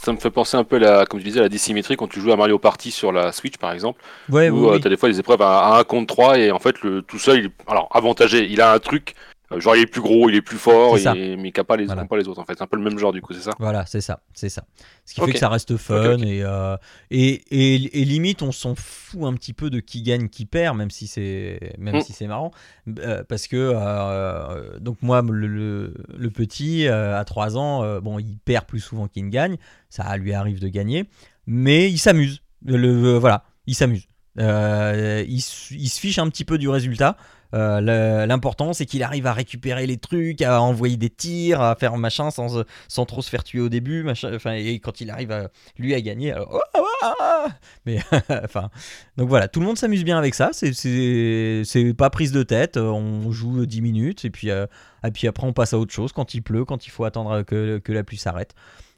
Ça 0.07 0.13
me 0.13 0.19
fait 0.19 0.29
penser 0.29 0.55
un 0.55 0.63
peu, 0.63 0.77
à 0.77 0.79
la, 0.79 1.05
comme 1.05 1.19
tu 1.19 1.25
disais, 1.25 1.41
à 1.41 1.43
la 1.43 1.49
dissymétrie 1.49 1.97
quand 1.97 2.07
tu 2.07 2.21
joues 2.21 2.31
à 2.31 2.37
Mario 2.37 2.57
Party 2.57 2.91
sur 2.91 3.11
la 3.11 3.33
Switch, 3.33 3.57
par 3.57 3.73
exemple. 3.73 4.01
Ouais, 4.29 4.49
où 4.49 4.69
euh, 4.69 4.79
tu 4.79 4.87
as 4.87 4.89
des 4.89 4.95
fois 4.95 5.09
des 5.09 5.19
épreuves 5.19 5.41
à, 5.41 5.75
1 5.79 5.83
contre 5.83 6.15
3 6.15 6.39
et 6.39 6.49
en 6.49 6.59
fait, 6.59 6.81
le, 6.81 7.01
tout 7.01 7.19
seul, 7.19 7.49
alors 7.67 7.89
avantagé, 7.91 8.47
il 8.49 8.61
a 8.61 8.71
un 8.71 8.79
truc 8.79 9.15
euh, 9.15 9.36
genre 9.55 9.75
il 9.75 9.83
est 9.83 9.87
plus 9.87 10.01
gros, 10.01 10.29
il 10.29 10.35
est 10.35 10.41
plus 10.41 10.57
fort, 10.57 10.95
mais 10.95 11.35
il 11.35 11.53
n'a 11.55 11.63
pas 11.63 11.77
les, 11.77 11.87
pas 11.87 12.17
les 12.17 12.27
autres 12.27 12.39
en 12.39 12.45
fait. 12.45 12.53
C'est 12.57 12.63
un 12.63 12.67
peu 12.67 12.77
le 12.77 12.83
même 12.83 12.99
genre 12.99 13.13
du 13.13 13.21
coup, 13.21 13.33
c'est 13.33 13.41
ça? 13.41 13.51
Voilà, 13.59 13.85
c'est 13.85 14.01
ça, 14.01 14.21
c'est 14.33 14.49
ça. 14.49 14.65
Ce 15.05 15.13
qui 15.13 15.21
fait 15.21 15.31
que 15.31 15.39
ça 15.39 15.49
reste 15.49 15.77
fun 15.77 16.17
euh, 16.19 16.77
Et, 17.11 17.41
et, 17.51 18.01
et, 18.01 18.05
limite 18.05 18.41
on 18.41 18.51
s'en 18.51 18.75
fout 18.75 19.23
un 19.23 19.33
petit 19.33 19.53
peu 19.53 19.69
de 19.69 19.79
qui 19.79 20.01
gagne, 20.01 20.27
qui 20.27 20.45
perd, 20.45 20.75
même 20.77 20.91
si 20.91 21.07
c'est 21.07 21.59
même 21.77 21.97
mm. 21.97 22.01
si 22.01 22.13
c'est 22.13 22.27
marrant, 22.27 22.51
euh, 22.99 23.23
parce 23.23 23.47
que 23.47 24.77
donc 24.79 24.97
moi 25.01 25.21
le, 25.21 25.93
le, 26.17 26.29
petit 26.29 26.87
à 26.87 27.23
3 27.23 27.57
ans, 27.57 27.99
bon 28.01 28.19
il 28.19 28.37
perd 28.37 28.65
plus 28.65 28.81
souvent 28.81 29.07
qu'il 29.07 29.25
ne 29.25 29.29
gagne, 29.29 29.57
ça 29.89 30.17
lui 30.17 30.33
arrive 30.33 30.59
de 30.59 30.67
gagner, 30.67 31.05
mais 31.45 31.89
il 31.89 31.97
s'amuse. 31.97 32.41
Le, 32.65 33.17
voilà, 33.17 33.43
il 33.65 33.75
s'amuse. 33.75 34.07
Il, 34.37 35.25
il 35.27 35.89
se 35.89 35.99
fiche 35.99 36.19
un 36.19 36.29
petit 36.29 36.45
peu 36.45 36.57
du 36.57 36.69
résultat. 36.69 37.17
Euh, 37.53 38.25
l'important, 38.25 38.73
c'est 38.73 38.85
qu'il 38.85 39.03
arrive 39.03 39.25
à 39.25 39.33
récupérer 39.33 39.87
les 39.87 39.97
trucs, 39.97 40.41
à 40.41 40.61
envoyer 40.61 40.97
des 40.97 41.09
tirs, 41.09 41.61
à 41.61 41.75
faire 41.75 41.97
machin 41.97 42.31
sans, 42.31 42.63
sans 42.87 43.05
trop 43.05 43.21
se 43.21 43.29
faire 43.29 43.43
tuer 43.43 43.59
au 43.59 43.69
début. 43.69 44.03
Machin, 44.03 44.33
enfin, 44.35 44.53
et 44.53 44.79
quand 44.79 45.01
il 45.01 45.09
arrive 45.09 45.31
à, 45.31 45.49
lui 45.77 45.93
à 45.93 46.01
gagner, 46.01 46.33
oh, 46.37 46.61
oh, 46.75 46.81
oh, 47.03 47.47
mais 47.85 47.99
enfin, 48.43 48.69
donc 49.17 49.29
voilà, 49.29 49.47
tout 49.47 49.59
le 49.59 49.65
monde 49.65 49.77
s'amuse 49.77 50.03
bien 50.03 50.17
avec 50.17 50.35
ça. 50.35 50.51
C'est 50.53 51.93
pas 51.97 52.09
prise 52.09 52.31
de 52.31 52.43
tête. 52.43 52.77
On 52.77 53.31
joue 53.31 53.65
10 53.65 53.81
minutes 53.81 54.25
et 54.25 54.29
puis, 54.29 54.49
euh, 54.49 54.65
et 55.05 55.11
puis 55.11 55.27
après 55.27 55.47
on 55.47 55.53
passe 55.53 55.73
à 55.73 55.79
autre 55.79 55.93
chose 55.93 56.11
quand 56.11 56.33
il 56.33 56.41
pleut, 56.41 56.65
quand 56.65 56.85
il 56.85 56.89
faut 56.89 57.05
attendre 57.05 57.43
que, 57.43 57.79
que 57.79 57.91
la 57.91 58.03
pluie 58.03 58.17
s'arrête. 58.17 58.53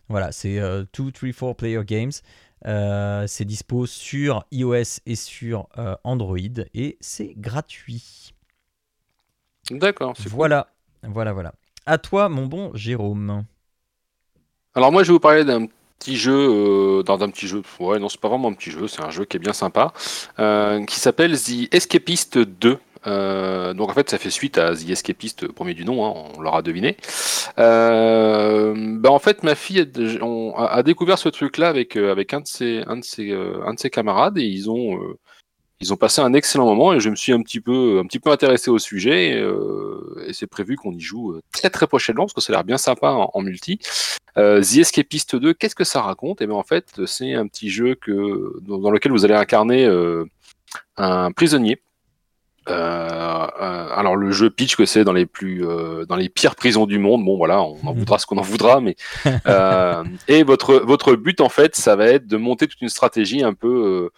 Voilà, 0.10 0.32
c'est 0.32 0.60
2, 0.60 0.88
3, 1.12 1.12
4 1.32 1.54
player 1.54 1.82
games. 1.86 2.12
Euh, 2.66 3.26
c'est 3.28 3.46
dispo 3.46 3.86
sur 3.86 4.46
iOS 4.52 5.00
et 5.06 5.16
sur 5.16 5.68
Android 6.04 6.38
et 6.74 6.98
c'est 7.00 7.34
gratuit. 7.38 8.34
D'accord. 9.72 10.14
Voilà, 10.28 10.68
voilà, 11.04 11.34
voilà. 11.34 11.54
À 11.86 11.98
toi, 11.98 12.30
mon 12.30 12.46
bon 12.46 12.72
Jérôme. 12.74 13.46
Alors 14.76 14.92
moi, 14.92 15.04
je 15.04 15.08
vais 15.08 15.14
vous 15.14 15.20
parler 15.20 15.44
d'un 15.44 15.68
petit 16.00 16.16
jeu, 16.16 16.34
euh, 16.34 17.04
dans 17.04 17.22
un 17.22 17.30
petit 17.30 17.48
jeu. 17.48 17.62
Ouais, 17.80 18.00
non, 18.00 18.10
c'est 18.10 18.20
pas 18.20 18.30
vraiment 18.30 18.50
un 18.50 18.54
petit 18.54 18.72
jeu, 18.72 18.88
c'est 18.88 19.04
un 19.04 19.10
jeu 19.10 19.26
qui 19.26 19.38
est 19.38 19.40
bien 19.40 19.54
sympa, 19.54 19.94
euh, 20.40 20.84
qui 20.86 21.00
s'appelle 21.00 21.38
The 21.40 21.74
Escapist 21.74 22.38
2. 22.38 22.80
Donc 23.06 23.90
en 23.90 23.94
fait, 23.94 24.10
ça 24.10 24.18
fait 24.18 24.30
suite 24.30 24.58
à 24.58 24.76
The 24.76 24.90
Escapist, 24.90 25.48
premier 25.48 25.74
du 25.74 25.86
nom, 25.86 26.06
hein, 26.06 26.32
on 26.36 26.42
l'aura 26.42 26.62
deviné. 26.62 26.98
bah 27.58 29.12
en 29.12 29.20
fait, 29.20 29.44
ma 29.44 29.56
fille 29.56 29.80
a, 29.80 30.84
découvert 30.84 31.18
ce 31.18 31.30
truc-là 31.30 31.70
avec, 31.70 31.96
avec 31.96 32.34
un, 32.34 32.42
de 32.42 32.48
ses, 32.48 32.84
un, 32.88 32.98
de 32.98 33.04
ses, 33.04 33.32
un 33.34 33.74
de 33.74 33.80
ses 33.80 33.90
camarades 33.90 34.38
et 34.38 34.46
ils 34.46 34.70
ont 34.70 35.00
ils 35.82 35.94
ont 35.94 35.98
passé 35.98 36.22
un 36.22 36.34
excellent 36.34 36.66
moment 36.66 36.94
et 36.94 37.00
je 37.00 37.10
me 37.10 37.16
suis 37.16 37.32
un 37.32 37.42
petit 37.42 37.62
peu, 37.62 38.00
un 38.00 38.06
petit 38.06 38.20
peu 38.20 38.32
intéressé 38.32 38.70
au 38.70 38.80
sujet. 38.80 39.30
Et, 39.30 39.42
euh, 39.42 40.28
c'est 40.34 40.48
prévu 40.48 40.76
qu'on 40.76 40.94
y 40.94 41.00
joue 41.00 41.34
euh, 41.34 41.42
très 41.54 41.70
très 41.70 41.88
prochainement 41.88 42.24
parce 42.26 42.34
que 42.34 42.42
ça 42.42 42.52
a 42.54 42.58
l'air 42.58 42.64
bien 42.64 42.78
sympa 42.78 43.12
en, 43.12 43.42
multi. 43.42 43.80
Euh, 44.38 44.62
The 44.62 44.78
Escapist 44.80 45.36
2, 45.36 45.54
qu'est-ce 45.54 45.76
que 45.76 45.86
ça 45.86 46.02
raconte? 46.02 46.42
Et 46.42 46.44
eh 46.44 46.48
bien 46.48 46.56
en 46.56 46.64
fait, 46.64 47.06
c'est 47.06 47.34
un 47.34 47.48
petit 47.48 47.70
jeu 47.70 47.96
que, 47.96 48.60
dans, 48.62 48.92
lequel 48.92 49.12
vous 49.12 49.26
allez 49.26 49.34
incarner 49.34 49.86
euh, 49.86 50.26
un 50.98 51.32
prisonnier. 51.32 51.82
Alors 52.70 54.16
le 54.16 54.32
jeu 54.32 54.50
pitch 54.50 54.76
que 54.76 54.86
c'est 54.86 55.04
dans 55.04 55.14
les 55.14 55.26
plus, 55.26 55.66
dans 56.08 56.16
les 56.16 56.30
pires 56.30 56.56
prisons 56.56 56.86
du 56.86 57.00
monde. 57.00 57.26
Bon 57.26 57.38
voilà, 57.38 57.62
on 57.62 57.78
en 57.86 57.94
voudra 57.94 58.20
ce 58.20 58.26
qu'on 58.26 58.38
en 58.38 58.44
voudra, 58.44 58.82
mais 58.82 58.96
et 60.28 60.44
votre 60.44 60.76
votre 60.76 61.16
but 61.16 61.42
en 61.42 61.50
fait, 61.50 61.76
ça 61.76 61.96
va 61.96 62.08
être 62.08 62.28
de 62.28 62.38
monter 62.38 62.68
toute 62.68 62.82
une 62.82 62.90
stratégie 62.90 63.44
un 63.44 63.54
peu 63.54 64.10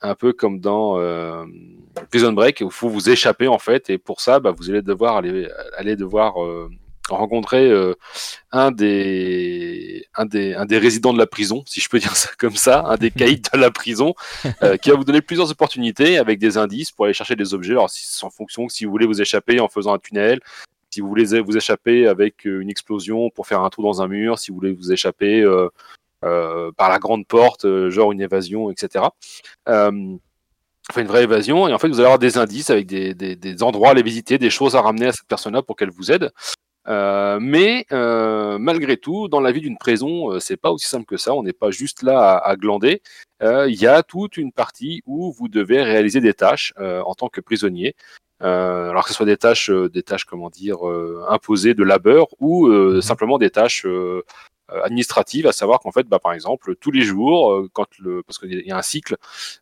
un 0.00 0.14
peu 0.14 0.32
comme 0.32 0.60
dans 0.60 0.98
euh, 0.98 1.44
Prison 2.10 2.32
Break, 2.32 2.60
où 2.60 2.66
il 2.66 2.70
faut 2.70 2.88
vous 2.88 3.10
échapper 3.10 3.48
en 3.48 3.58
fait, 3.58 3.90
et 3.90 3.98
pour 3.98 4.20
ça, 4.20 4.40
bah, 4.40 4.52
vous 4.56 4.70
allez 4.70 4.82
devoir 4.82 5.16
aller, 5.16 5.48
aller 5.76 5.96
devoir 5.96 6.42
euh, 6.42 6.70
rencontrer 7.16 7.70
euh, 7.70 7.94
un, 8.52 8.70
des, 8.70 10.06
un, 10.14 10.26
des, 10.26 10.54
un 10.54 10.66
des 10.66 10.78
résidents 10.78 11.12
de 11.12 11.18
la 11.18 11.26
prison, 11.26 11.62
si 11.66 11.80
je 11.80 11.88
peux 11.88 11.98
dire 12.00 12.16
ça 12.16 12.30
comme 12.38 12.56
ça, 12.56 12.84
un 12.86 12.96
des 12.96 13.10
caïds 13.10 13.42
de 13.52 13.58
la 13.58 13.70
prison, 13.70 14.14
qui 14.82 14.90
va 14.90 14.96
vous 14.96 15.04
donner 15.04 15.22
plusieurs 15.22 15.50
opportunités 15.50 16.18
avec 16.18 16.38
des 16.38 16.58
indices 16.58 16.90
pour 16.90 17.04
aller 17.04 17.14
chercher 17.14 17.36
des 17.36 17.54
objets. 17.54 17.72
Alors, 17.72 17.90
c'est 17.90 18.24
en 18.24 18.30
fonction 18.30 18.68
si 18.68 18.84
vous 18.84 18.90
voulez 18.90 19.06
vous 19.06 19.20
échapper 19.20 19.60
en 19.60 19.68
faisant 19.68 19.94
un 19.94 19.98
tunnel, 19.98 20.40
si 20.90 21.00
vous 21.00 21.08
voulez 21.08 21.40
vous 21.40 21.56
échapper 21.56 22.06
avec 22.06 22.44
une 22.44 22.70
explosion 22.70 23.30
pour 23.30 23.46
faire 23.46 23.62
un 23.62 23.70
trou 23.70 23.82
dans 23.82 24.02
un 24.02 24.08
mur, 24.08 24.38
si 24.38 24.50
vous 24.50 24.56
voulez 24.56 24.72
vous 24.72 24.92
échapper 24.92 25.44
euh, 26.24 26.72
par 26.72 26.88
la 26.88 26.98
grande 26.98 27.28
porte, 27.28 27.64
euh, 27.64 27.90
genre 27.90 28.10
une 28.10 28.20
évasion, 28.20 28.72
etc. 28.72 29.04
Euh, 29.68 30.16
enfin, 30.90 31.00
une 31.00 31.06
vraie 31.06 31.22
évasion, 31.22 31.68
et 31.68 31.72
en 31.72 31.78
fait, 31.78 31.86
vous 31.86 32.00
allez 32.00 32.06
avoir 32.06 32.18
des 32.18 32.38
indices 32.38 32.70
avec 32.70 32.86
des, 32.86 33.14
des, 33.14 33.62
endroits 33.62 33.90
à 33.90 33.94
les 33.94 34.02
visiter, 34.02 34.36
des 34.36 34.50
choses 34.50 34.74
à 34.74 34.80
ramener 34.80 35.06
à 35.06 35.12
cette 35.12 35.28
personne-là 35.28 35.62
pour 35.62 35.76
qu'elle 35.76 35.92
vous 35.92 36.10
aide. 36.10 36.32
Mais 36.88 37.86
malgré 37.90 38.96
tout, 38.96 39.28
dans 39.28 39.40
la 39.40 39.52
vie 39.52 39.60
d'une 39.60 39.78
prison, 39.78 40.38
c'est 40.40 40.56
pas 40.56 40.70
aussi 40.70 40.86
simple 40.86 41.06
que 41.06 41.16
ça. 41.16 41.34
On 41.34 41.42
n'est 41.42 41.52
pas 41.52 41.70
juste 41.70 42.02
là 42.02 42.36
à, 42.36 42.56
glander. 42.56 43.02
Il 43.42 43.80
y 43.80 43.86
a 43.86 44.02
toute 44.02 44.36
une 44.36 44.52
partie 44.52 45.02
où 45.06 45.32
vous 45.32 45.48
devez 45.48 45.82
réaliser 45.82 46.20
des 46.20 46.34
tâches 46.34 46.72
en 46.78 47.14
tant 47.14 47.28
que 47.28 47.40
prisonnier. 47.40 47.94
alors 48.40 49.04
que 49.04 49.10
ce 49.10 49.16
soit 49.16 49.26
des 49.26 49.36
tâches, 49.36 49.70
des 49.70 50.02
tâches 50.02 50.24
comment 50.24 50.50
dire, 50.50 50.78
imposées 51.28 51.74
de 51.74 51.84
labeur 51.84 52.26
ou 52.40 52.68
mmh 52.68 53.02
simplement 53.02 53.38
des 53.38 53.50
tâches 53.50 53.86
euh, 54.70 54.84
administrative, 54.84 55.46
à 55.46 55.52
savoir 55.52 55.80
qu'en 55.80 55.92
fait, 55.92 56.06
bah, 56.06 56.18
par 56.18 56.34
exemple, 56.34 56.76
tous 56.76 56.90
les 56.90 57.00
jours, 57.00 57.54
euh, 57.54 57.70
quand 57.72 57.86
le, 58.00 58.22
parce 58.22 58.38
qu'il 58.38 58.52
y 58.66 58.70
a 58.70 58.76
un 58.76 58.82
cycle, 58.82 59.16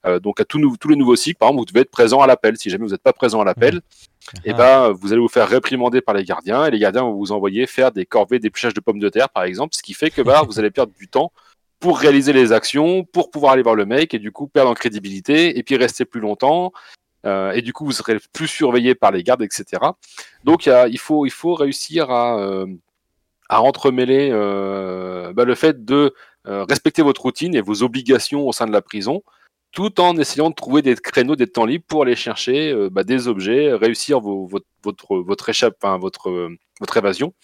euh, 0.04 0.18
donc 0.18 0.40
à 0.40 0.45
tous 0.45 0.59
les 0.59 0.97
nouveaux 0.97 1.14
cycles, 1.14 1.38
par 1.38 1.50
exemple, 1.50 1.61
vous 1.61 1.73
devez 1.73 1.83
être 1.83 1.92
présent 1.92 2.21
à 2.23 2.26
l'appel. 2.26 2.56
Si 2.56 2.71
jamais 2.71 2.85
vous 2.85 2.90
n'êtes 2.90 3.04
pas 3.04 3.12
présent 3.12 3.40
à 3.40 3.45
l'appel, 3.45 3.83
et 4.45 4.50
eh 4.50 4.52
ben, 4.54 4.90
vous 4.90 5.12
allez 5.12 5.21
vous 5.21 5.28
faire 5.28 5.49
réprimander 5.49 6.00
par 6.00 6.14
les 6.14 6.25
gardiens, 6.25 6.66
et 6.66 6.71
les 6.71 6.78
gardiens 6.78 7.02
vont 7.02 7.14
vous 7.14 7.33
envoyer 7.33 7.66
faire 7.66 7.92
des 7.92 8.06
corvées 8.06 8.38
d'épluchage 8.38 8.75
de 8.75 8.80
pommes 8.80 8.99
de 8.99 9.09
terre, 9.09 9.28
par 9.28 9.45
exemple, 9.45 9.75
ce 9.75 9.83
qui 9.83 9.95
fait 9.95 10.11
que 10.11 10.23
bah, 10.23 10.42
vous 10.47 10.59
allez 10.59 10.71
perdre 10.71 10.92
du 10.99 11.09
temps 11.09 11.33
pour 11.78 11.99
réaliser 11.99 12.33
les 12.33 12.52
actions, 12.52 13.04
pour 13.04 13.30
pouvoir 13.30 13.52
aller 13.52 13.62
voir 13.62 13.75
le 13.75 13.87
mec, 13.87 14.14
et 14.14 14.18
du 14.18 14.33
coup 14.33 14.47
perdre 14.47 14.71
en 14.71 14.75
crédibilité, 14.75 15.59
et 15.59 15.62
puis 15.62 15.76
rester 15.76 16.04
plus 16.04 16.21
longtemps, 16.21 16.73
et 17.25 17.61
du 17.61 17.73
coup 17.73 17.85
vous 17.85 17.92
serez 17.92 18.18
plus 18.33 18.47
surveillé 18.47 18.95
par 18.95 19.11
les 19.11 19.25
gardes, 19.25 19.42
etc. 19.42 19.83
Donc 20.45 20.66
il, 20.66 20.99
faut, 20.99 21.26
il 21.26 21.33
faut 21.33 21.54
réussir 21.54 22.11
à, 22.11 22.64
à 23.49 23.62
entremêler 23.62 24.30
euh, 24.33 25.33
bah, 25.33 25.45
le 25.45 25.54
fait 25.54 25.85
de 25.85 26.14
euh, 26.47 26.64
respecter 26.64 27.02
votre 27.02 27.23
routine 27.23 27.54
et 27.54 27.61
vos 27.61 27.83
obligations 27.83 28.47
au 28.47 28.52
sein 28.52 28.66
de 28.66 28.73
la 28.73 28.83
prison, 28.83 29.23
tout 29.76 30.00
en 30.00 30.16
essayant 30.16 30.49
de 30.49 30.54
trouver 30.54 30.80
des 30.80 30.95
créneaux, 30.95 31.37
des 31.37 31.47
temps 31.47 31.66
libres 31.66 31.85
pour 31.87 32.02
aller 32.02 32.16
chercher 32.16 32.73
euh, 32.73 32.88
bah, 32.90 33.04
des 33.04 33.28
objets, 33.28 33.75
réussir 33.75 34.21
vos, 34.21 34.47
votre, 34.47 34.64
votre, 34.83 35.16
votre 35.18 35.50
échappe, 35.50 35.75
enfin, 35.83 35.99
votre, 35.99 36.30
euh, 36.30 36.56
votre 36.80 36.97
évasion, 36.97 37.35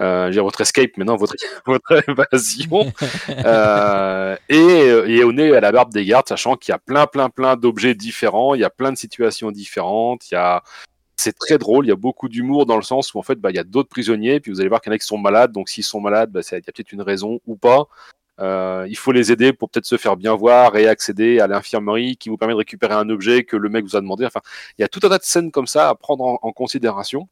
euh, 0.00 0.30
dire 0.30 0.42
votre 0.42 0.62
escape 0.62 0.96
maintenant, 0.96 1.16
votre, 1.16 1.34
votre 1.66 2.02
évasion, 2.08 2.90
euh, 3.28 4.36
et, 4.48 4.56
et 4.56 5.24
on 5.24 5.36
est 5.36 5.54
à 5.54 5.60
la 5.60 5.70
barbe 5.70 5.92
des 5.92 6.06
gardes, 6.06 6.26
sachant 6.26 6.56
qu'il 6.56 6.72
y 6.72 6.74
a 6.74 6.78
plein, 6.78 7.06
plein, 7.06 7.28
plein 7.28 7.56
d'objets 7.56 7.94
différents, 7.94 8.54
il 8.54 8.62
y 8.62 8.64
a 8.64 8.70
plein 8.70 8.90
de 8.90 8.96
situations 8.96 9.50
différentes, 9.50 10.30
il 10.30 10.34
y 10.34 10.38
a 10.38 10.62
c'est 11.18 11.36
très 11.36 11.58
drôle. 11.58 11.86
Il 11.86 11.88
y 11.88 11.92
a 11.92 11.96
beaucoup 11.96 12.28
d'humour 12.28 12.66
dans 12.66 12.76
le 12.76 12.82
sens 12.82 13.12
où 13.14 13.18
en 13.18 13.22
fait, 13.22 13.36
bah, 13.36 13.50
il 13.50 13.56
y 13.56 13.58
a 13.58 13.64
d'autres 13.64 13.88
prisonniers, 13.88 14.38
puis 14.38 14.50
vous 14.50 14.60
allez 14.60 14.68
voir 14.68 14.80
qu'il 14.80 14.90
y 14.90 14.92
en 14.92 14.96
a 14.96 14.98
qui 14.98 15.06
sont 15.06 15.18
malades. 15.18 15.50
Donc, 15.50 15.70
s'ils 15.70 15.82
sont 15.82 16.00
malades, 16.00 16.30
bah, 16.30 16.40
il 16.50 16.54
y 16.54 16.56
a 16.56 16.60
peut-être 16.60 16.92
une 16.92 17.02
raison 17.02 17.40
ou 17.46 17.56
pas. 17.56 17.88
Euh, 18.40 18.86
il 18.88 18.96
faut 18.96 19.12
les 19.12 19.32
aider 19.32 19.52
pour 19.52 19.70
peut-être 19.70 19.86
se 19.86 19.96
faire 19.96 20.16
bien 20.16 20.34
voir 20.34 20.76
et 20.76 20.86
accéder 20.88 21.40
à 21.40 21.46
l'infirmerie 21.46 22.16
qui 22.16 22.28
vous 22.28 22.36
permet 22.36 22.52
de 22.54 22.58
récupérer 22.58 22.94
un 22.94 23.08
objet 23.08 23.44
que 23.44 23.56
le 23.56 23.68
mec 23.68 23.84
vous 23.84 23.96
a 23.96 24.00
demandé. 24.00 24.26
Enfin, 24.26 24.40
il 24.78 24.82
y 24.82 24.84
a 24.84 24.88
tout 24.88 25.00
un 25.04 25.08
tas 25.08 25.18
de 25.18 25.24
scènes 25.24 25.50
comme 25.50 25.66
ça 25.66 25.88
à 25.88 25.94
prendre 25.94 26.38
en, 26.42 26.52
considération. 26.52 27.28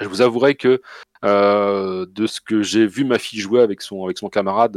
Je 0.00 0.06
vous 0.06 0.22
avouerai 0.22 0.54
que 0.54 0.82
euh, 1.24 2.06
de 2.10 2.26
ce 2.26 2.40
que 2.40 2.62
j'ai 2.62 2.86
vu 2.86 3.04
ma 3.04 3.18
fille 3.18 3.40
jouer 3.40 3.60
avec 3.60 3.80
son, 3.80 4.04
avec 4.04 4.18
son 4.18 4.28
camarade, 4.28 4.76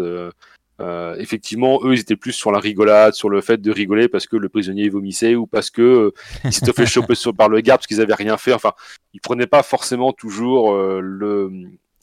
euh, 0.80 1.16
effectivement, 1.18 1.80
eux, 1.84 1.94
ils 1.94 2.00
étaient 2.00 2.16
plus 2.16 2.34
sur 2.34 2.52
la 2.52 2.60
rigolade, 2.60 3.14
sur 3.14 3.30
le 3.30 3.42
fait 3.42 3.60
de 3.60 3.72
rigoler 3.72 4.08
parce 4.08 4.28
que 4.28 4.36
le 4.36 4.48
prisonnier 4.48 4.90
vomissait 4.90 5.36
ou 5.36 5.48
parce 5.48 5.72
que 5.72 5.82
euh, 5.82 6.14
il 6.44 6.54
s'était 6.54 6.74
fait 6.74 6.86
choper 6.86 7.16
par 7.36 7.50
le 7.50 7.62
garde 7.62 7.80
parce 7.80 7.88
qu'ils 7.88 8.02
avaient 8.02 8.14
rien 8.14 8.38
fait. 8.38 8.54
Enfin, 8.54 8.74
ils 9.14 9.22
prenaient 9.22 9.48
pas 9.48 9.64
forcément 9.64 10.14
toujours 10.14 10.74
euh, 10.74 11.00
le, 11.02 11.52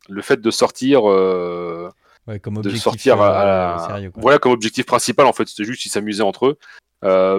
le 0.09 0.23
fait 0.23 0.41
de 0.41 0.51
sortir. 0.51 1.03
Ouais, 2.27 2.41
comme 2.41 2.57
objectif, 2.57 2.81
de 2.81 2.83
sortir 2.83 3.21
à, 3.21 3.87
sérieux, 3.87 4.11
voilà 4.17 4.39
comme 4.39 4.53
objectif 4.53 4.87
principal 4.87 5.27
en 5.27 5.35
fait 5.35 5.47
c'était 5.47 5.65
juste 5.65 5.85
ils 5.85 5.91
s'amusaient 5.91 6.23
entre 6.23 6.47
eux. 6.47 6.59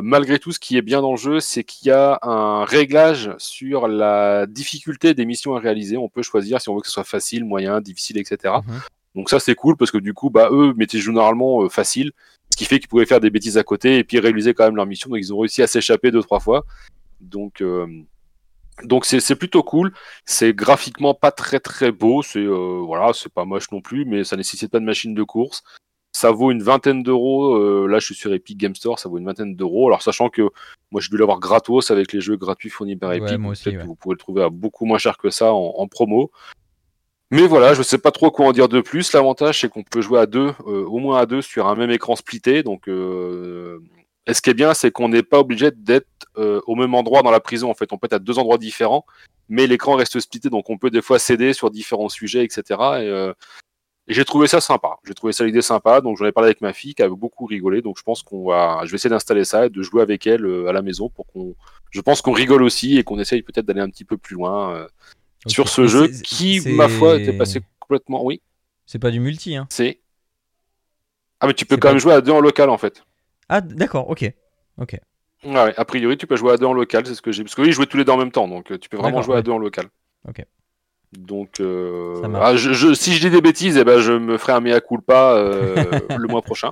Malgré 0.03 0.37
tout 0.37 0.51
ce 0.51 0.59
qui 0.59 0.77
est 0.77 0.83
bien 0.83 1.01
dans 1.01 1.11
le 1.11 1.17
jeu 1.17 1.39
c'est 1.39 1.63
qu'il 1.63 1.87
y 1.87 1.91
a 1.91 2.19
un 2.21 2.65
réglage 2.65 3.31
sur 3.39 3.87
la 3.87 4.45
difficulté 4.45 5.15
des 5.15 5.25
missions 5.25 5.55
à 5.55 5.59
réaliser. 5.59 5.97
On 5.97 6.09
peut 6.09 6.21
choisir 6.21 6.61
si 6.61 6.69
on 6.69 6.75
veut 6.75 6.81
que 6.81 6.87
ce 6.87 6.93
soit 6.93 7.03
facile 7.03 7.45
moyen 7.45 7.81
difficile 7.81 8.19
etc 8.19 8.53
donc 9.15 9.29
ça 9.29 9.39
c'est 9.39 9.55
cool 9.55 9.77
parce 9.77 9.91
que 9.91 9.97
du 9.97 10.13
coup 10.13 10.29
bah 10.29 10.49
eux 10.51 10.73
mettaient 10.75 10.99
généralement 10.99 11.63
euh, 11.63 11.69
facile, 11.69 12.11
ce 12.51 12.57
qui 12.57 12.65
fait 12.65 12.79
qu'ils 12.79 12.89
pouvaient 12.89 13.05
faire 13.05 13.21
des 13.21 13.29
bêtises 13.29 13.57
à 13.57 13.63
côté 13.63 13.97
et 13.97 14.03
puis 14.03 14.19
réaliser 14.19 14.53
quand 14.53 14.65
même 14.65 14.75
leur 14.75 14.85
mission. 14.85 15.09
Donc 15.09 15.19
ils 15.19 15.33
ont 15.33 15.39
réussi 15.39 15.63
à 15.63 15.67
s'échapper 15.67 16.11
deux 16.11 16.21
trois 16.21 16.41
fois. 16.41 16.65
Donc 17.21 17.61
euh, 17.61 17.87
donc 18.83 19.05
c'est 19.05 19.35
plutôt 19.35 19.63
cool. 19.63 19.93
C'est 20.25 20.53
graphiquement 20.53 21.13
pas 21.13 21.31
très 21.31 21.59
très 21.59 21.91
beau. 21.91 22.21
C'est 22.21 22.39
euh, 22.39 22.81
voilà, 22.85 23.13
c'est 23.13 23.31
pas 23.31 23.45
moche 23.45 23.71
non 23.71 23.81
plus, 23.81 24.05
mais 24.05 24.23
ça 24.23 24.35
nécessite 24.35 24.71
pas 24.71 24.79
de 24.79 24.85
machine 24.85 25.13
de 25.13 25.23
course. 25.23 25.63
Ça 26.11 26.31
vaut 26.31 26.51
une 26.51 26.63
vingtaine 26.63 27.03
d'euros. 27.03 27.87
là, 27.87 27.99
je 27.99 28.05
suis 28.05 28.15
sur 28.15 28.33
Epic 28.33 28.57
Game 28.57 28.75
Store, 28.75 28.99
ça 28.99 29.09
vaut 29.09 29.17
une 29.17 29.25
vingtaine 29.25 29.55
d'euros. 29.55 29.87
Alors 29.87 30.01
sachant 30.01 30.29
que 30.29 30.43
moi, 30.91 31.01
j'ai 31.01 31.09
dû 31.09 31.17
l'avoir 31.17 31.39
gratos 31.39 31.91
avec 31.91 32.13
les 32.13 32.21
jeux 32.21 32.37
gratuits 32.37 32.69
fournis 32.69 32.95
par 32.95 33.11
Epic. 33.11 33.37
Ouais, 33.37 33.83
Vous 33.85 33.95
pouvez 33.95 34.13
le 34.13 34.19
trouver 34.19 34.43
à 34.43 34.49
beaucoup 34.49 34.85
moins 34.85 34.97
cher 34.97 35.17
que 35.17 35.29
ça 35.29 35.51
en 35.51 35.87
promo. 35.87 36.31
Mais 37.31 37.47
voilà, 37.47 37.73
je 37.73 37.79
ne 37.79 37.83
sais 37.83 37.97
pas 37.97 38.11
trop 38.11 38.29
quoi 38.29 38.45
en 38.47 38.51
dire 38.51 38.69
de 38.69 38.81
plus. 38.81 39.11
L'avantage, 39.13 39.61
c'est 39.61 39.69
qu'on 39.69 39.83
peut 39.83 40.01
jouer 40.01 40.19
à 40.19 40.25
deux, 40.25 40.53
euh, 40.67 40.85
au 40.85 40.99
moins 40.99 41.19
à 41.19 41.25
deux, 41.25 41.41
sur 41.41 41.67
un 41.67 41.75
même 41.75 41.89
écran 41.89 42.15
splitté. 42.15 42.61
Donc, 42.61 42.87
euh, 42.87 43.79
ce 44.33 44.41
qui 44.41 44.49
est 44.49 44.55
bien, 44.55 44.73
c'est 44.73 44.91
qu'on 44.91 45.09
n'est 45.09 45.23
pas 45.23 45.39
obligé 45.39 45.71
d'être 45.71 46.07
euh, 46.37 46.61
au 46.67 46.75
même 46.75 46.93
endroit 46.95 47.21
dans 47.21 47.31
la 47.31 47.39
prison. 47.39 47.69
En 47.69 47.73
fait, 47.73 47.93
on 47.93 47.97
peut 47.97 48.05
être 48.05 48.13
à 48.13 48.19
deux 48.19 48.39
endroits 48.39 48.57
différents, 48.57 49.05
mais 49.49 49.67
l'écran 49.67 49.95
reste 49.95 50.19
splitté, 50.19 50.49
donc 50.49 50.69
on 50.69 50.77
peut 50.77 50.89
des 50.89 51.01
fois 51.01 51.19
céder 51.19 51.53
sur 51.53 51.69
différents 51.69 52.09
sujets, 52.09 52.43
etc. 52.43 52.79
Et, 53.01 53.31
j'ai 54.07 54.23
trouvé 54.23 54.45
ça 54.45 54.61
sympa. 54.61 54.99
J'ai 55.03 55.15
trouvé 55.15 55.33
ça 55.33 55.43
l'idée 55.43 55.63
sympa. 55.63 55.99
Donc, 55.99 56.17
j'en 56.17 56.25
ai 56.25 56.31
parlé 56.31 56.49
avec 56.49 56.61
ma 56.61 56.73
fille 56.73 56.93
qui 56.93 57.01
avait 57.01 57.15
beaucoup 57.15 57.47
rigolé. 57.47 57.81
Donc, 57.81 57.97
je 57.97 58.03
pense 58.03 58.21
qu'on 58.21 58.45
va, 58.49 58.81
je 58.83 58.91
vais 58.91 58.97
essayer 58.97 59.09
d'installer 59.09 59.45
ça 59.45 59.65
et 59.65 59.71
de 59.71 59.81
jouer 59.81 60.03
avec 60.03 60.27
elle 60.27 60.45
à 60.67 60.71
la 60.71 60.83
maison 60.83 61.09
pour 61.09 61.25
qu'on, 61.25 61.55
je 61.89 62.01
pense 62.01 62.21
qu'on 62.21 62.31
rigole 62.31 62.61
aussi 62.61 62.99
et 62.99 63.03
qu'on 63.03 63.17
essaye 63.17 63.41
peut-être 63.41 63.65
d'aller 63.65 63.81
un 63.81 63.89
petit 63.89 64.05
peu 64.05 64.17
plus 64.17 64.35
loin 64.35 64.85
sur 65.47 65.69
ce 65.69 65.87
jeu 65.87 66.07
qui, 66.07 66.61
ma 66.69 66.87
foi, 66.87 67.17
était 67.17 67.33
passé 67.33 67.61
complètement. 67.79 68.23
Oui. 68.23 68.41
C'est 68.85 68.99
pas 68.99 69.11
du 69.11 69.19
multi, 69.19 69.55
hein. 69.55 69.67
C'est. 69.69 69.99
Ah, 71.39 71.47
mais 71.47 71.53
tu 71.53 71.65
peux 71.65 71.77
quand 71.77 71.89
même 71.89 71.99
jouer 71.99 72.13
à 72.13 72.21
deux 72.21 72.31
en 72.31 72.39
local 72.39 72.69
en 72.69 72.77
fait. 72.77 73.03
Ah, 73.49 73.61
d'accord, 73.61 74.09
ok. 74.09 74.31
Ok. 74.77 74.97
Ouais, 75.45 75.73
a 75.77 75.85
priori, 75.85 76.17
tu 76.17 76.27
peux 76.27 76.35
jouer 76.35 76.53
à 76.53 76.57
deux 76.57 76.65
en 76.65 76.73
local, 76.73 77.05
c'est 77.05 77.13
ce 77.13 77.21
que 77.21 77.31
j'ai. 77.31 77.43
Parce 77.43 77.55
que 77.55 77.61
oui, 77.61 77.71
jouer 77.71 77.85
tous 77.85 77.97
les 77.97 78.05
deux 78.05 78.11
en 78.11 78.17
même 78.17 78.31
temps, 78.31 78.47
donc 78.47 78.71
euh, 78.71 78.77
tu 78.77 78.89
peux 78.89 78.97
vraiment 78.97 79.21
jouer 79.21 79.37
à 79.37 79.41
deux 79.41 79.51
en 79.51 79.59
local. 79.59 79.85
Ok. 80.27 80.43
Donc, 81.17 81.59
euh... 81.59 82.21
ah, 82.35 82.55
je, 82.55 82.93
si 82.93 83.13
je 83.13 83.21
dis 83.21 83.29
des 83.29 83.41
bêtises, 83.41 83.77
eh 83.77 83.83
ben, 83.83 83.99
je 83.99 84.11
me 84.11 84.37
ferai 84.37 84.53
un 84.53 84.59
mea 84.59 84.81
culpa 84.81 85.33
euh, 85.35 85.85
le 86.17 86.27
mois 86.27 86.41
prochain. 86.41 86.71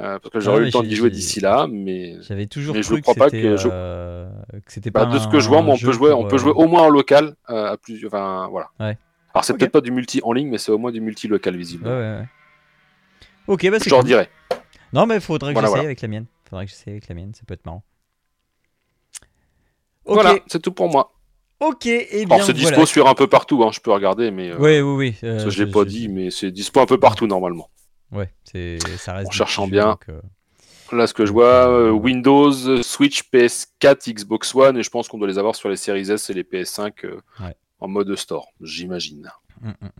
Euh, 0.00 0.18
parce 0.18 0.30
que 0.30 0.40
j'aurais 0.40 0.62
eu 0.62 0.64
le 0.64 0.72
temps 0.72 0.82
d'y 0.82 0.96
jouer 0.96 1.08
d'ici 1.08 1.38
là, 1.38 1.68
mais 1.70 2.16
j'avais 2.20 2.46
toujours 2.46 2.74
mais 2.74 2.80
cru 2.80 2.96
je 2.96 3.02
crois 3.02 3.14
que 3.14 3.18
pas 3.20 3.30
que, 3.30 3.56
je... 3.56 3.68
Que 3.68 4.72
c'était 4.72 4.90
bah, 4.90 5.06
pas 5.06 5.14
de 5.14 5.20
ce 5.20 5.28
que 5.28 5.38
je 5.38 5.48
vois, 5.48 5.58
on 5.58 5.78
peut 5.78 5.92
jouer, 5.92 6.12
on 6.12 6.26
peut 6.26 6.36
jouer 6.36 6.50
au 6.50 6.66
moins 6.66 6.82
en 6.82 6.88
local 6.88 7.36
à 7.46 7.76
plusieurs. 7.80 8.12
Enfin 8.12 8.48
voilà. 8.50 8.70
Ouais. 8.80 8.98
Alors 9.34 9.44
c'est 9.44 9.56
peut-être 9.56 9.72
pas 9.72 9.80
du 9.80 9.92
multi 9.92 10.20
en 10.24 10.32
ligne, 10.32 10.48
mais 10.48 10.58
c'est 10.58 10.72
au 10.72 10.78
moins 10.78 10.92
du 10.92 11.00
multi 11.00 11.28
local 11.28 11.56
visible. 11.56 11.86
Ouais, 11.86 11.92
ouais, 11.92 12.28
Ok, 13.46 13.68
bah 13.70 13.78
c'est. 13.80 13.90
Je 13.90 14.02
dirais. 14.02 14.28
Non, 14.94 15.06
mais 15.06 15.20
faudrait 15.20 15.52
que 15.52 15.60
j'essaye 15.60 15.84
avec 15.84 16.00
la 16.00 16.08
mienne. 16.08 16.26
Faudrait 16.48 16.66
que 16.66 16.70
j'essaye 16.70 16.92
avec 16.92 17.08
la 17.08 17.14
mienne, 17.14 17.34
ça 17.34 17.42
peut 17.46 17.54
être 17.54 17.66
marrant. 17.66 17.82
Voilà, 20.06 20.36
c'est 20.46 20.60
tout 20.60 20.72
pour 20.72 20.88
moi. 20.88 21.12
Ok, 21.60 21.86
et 21.86 22.26
bien. 22.26 22.42
c'est 22.42 22.52
dispo 22.52 22.84
sur 22.84 23.08
un 23.08 23.14
peu 23.14 23.26
partout, 23.26 23.64
hein, 23.64 23.70
je 23.72 23.80
peux 23.80 23.90
regarder, 23.90 24.30
mais. 24.30 24.50
Euh, 24.50 24.56
oui, 24.58 24.80
oui, 24.80 24.94
oui. 25.22 25.28
Euh, 25.28 25.48
je 25.48 25.64
l'ai 25.64 25.70
pas 25.70 25.84
dit, 25.84 26.08
mais 26.08 26.30
c'est 26.30 26.50
dispo 26.50 26.80
un 26.80 26.86
peu 26.86 26.98
partout 26.98 27.26
normalement. 27.26 27.70
Ouais, 28.12 28.32
c'est 28.44 28.78
ça 28.98 29.14
reste. 29.14 29.28
En 29.28 29.30
cherchant 29.30 29.66
bien. 29.66 29.98
Euh, 30.08 30.20
Là, 30.92 31.06
ce 31.06 31.14
que 31.14 31.24
je 31.24 31.32
vois, 31.32 31.90
Windows, 31.92 32.52
Switch, 32.82 33.24
PS4, 33.32 34.12
Xbox 34.12 34.54
One, 34.54 34.76
et 34.76 34.82
je 34.82 34.90
pense 34.90 35.08
qu'on 35.08 35.18
doit 35.18 35.26
les 35.26 35.38
avoir 35.38 35.56
sur 35.56 35.68
les 35.68 35.76
séries 35.76 36.10
S 36.10 36.28
et 36.30 36.34
les 36.34 36.44
PS5 36.44 36.92
en 37.80 37.88
mode 37.88 38.14
store, 38.14 38.48
j'imagine. 38.60 39.30
Mm, 39.60 39.68
mm, 39.68 39.72
mm. 39.82 39.90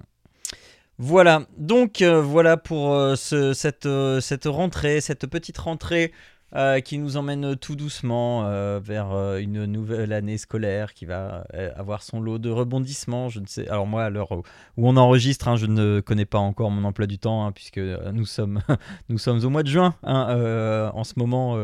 Voilà, 0.98 1.42
donc 1.58 2.02
voilà 2.02 2.56
pour 2.56 3.16
cette, 3.16 3.88
cette 4.20 4.44
rentrée, 4.44 5.00
cette 5.00 5.26
petite 5.26 5.58
rentrée 5.58 6.12
euh, 6.56 6.78
qui 6.78 6.98
nous 6.98 7.16
emmène 7.16 7.56
tout 7.56 7.74
doucement 7.74 8.44
euh, 8.44 8.78
vers 8.80 9.10
euh, 9.10 9.38
une 9.38 9.64
nouvelle 9.64 10.12
année 10.12 10.38
scolaire 10.38 10.94
qui 10.94 11.04
va 11.04 11.44
avoir 11.74 12.04
son 12.04 12.20
lot 12.20 12.38
de 12.38 12.48
rebondissements. 12.48 13.28
Je 13.28 13.40
ne 13.40 13.46
sais. 13.46 13.68
Alors 13.68 13.88
moi, 13.88 14.04
à 14.04 14.10
l'heure 14.10 14.30
où 14.30 14.42
on 14.76 14.96
enregistre, 14.96 15.48
hein, 15.48 15.56
je 15.56 15.66
ne 15.66 15.98
connais 15.98 16.26
pas 16.26 16.38
encore 16.38 16.70
mon 16.70 16.84
emploi 16.84 17.08
du 17.08 17.18
temps 17.18 17.44
hein, 17.44 17.50
puisque 17.50 17.78
nous 17.78 18.24
sommes 18.24 18.60
nous 19.08 19.18
sommes 19.18 19.44
au 19.44 19.50
mois 19.50 19.64
de 19.64 19.68
juin 19.68 19.96
hein, 20.04 20.92
en 20.94 21.02
ce 21.02 21.14
moment. 21.16 21.56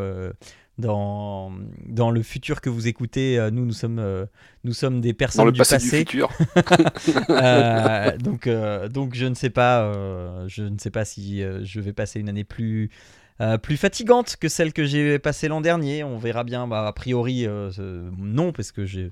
Dans, 0.81 1.53
dans 1.87 2.11
le 2.11 2.23
futur 2.23 2.61
que 2.61 2.71
vous 2.71 2.89
écoutez, 2.89 3.39
nous, 3.53 3.65
nous 3.65 3.73
sommes, 3.73 4.27
nous 4.65 4.73
sommes 4.73 5.01
des 5.01 5.13
personnes 5.13 5.43
dans 5.43 5.47
le 5.47 5.53
du 5.53 5.59
passé. 5.59 5.79
Du 5.79 6.11
futur. 6.11 6.31
donc, 8.19 8.49
donc, 8.91 9.15
je 9.15 9.27
ne 9.27 9.35
sais 9.35 9.51
pas, 9.51 9.93
je 10.49 10.63
ne 10.63 10.79
sais 10.79 10.91
pas 10.91 11.05
si 11.05 11.43
je 11.43 11.81
vais 11.81 11.93
passer 11.93 12.21
une 12.21 12.29
année 12.29 12.45
plus, 12.45 12.91
euh, 13.41 13.57
plus 13.57 13.79
fatigante 13.79 14.37
que 14.37 14.49
celle 14.49 14.75
que 14.75 14.85
j'ai 14.85 15.19
passée 15.19 15.49
l'an 15.49 15.63
dernier. 15.63 16.05
On 16.05 16.19
verra 16.19 16.45
bien. 16.45 16.67
Bah, 16.67 16.87
a 16.87 16.93
priori, 16.93 17.47
euh, 17.47 17.71
non, 18.19 18.53
parce 18.53 18.71
que 18.73 18.85
j'ai. 18.85 19.11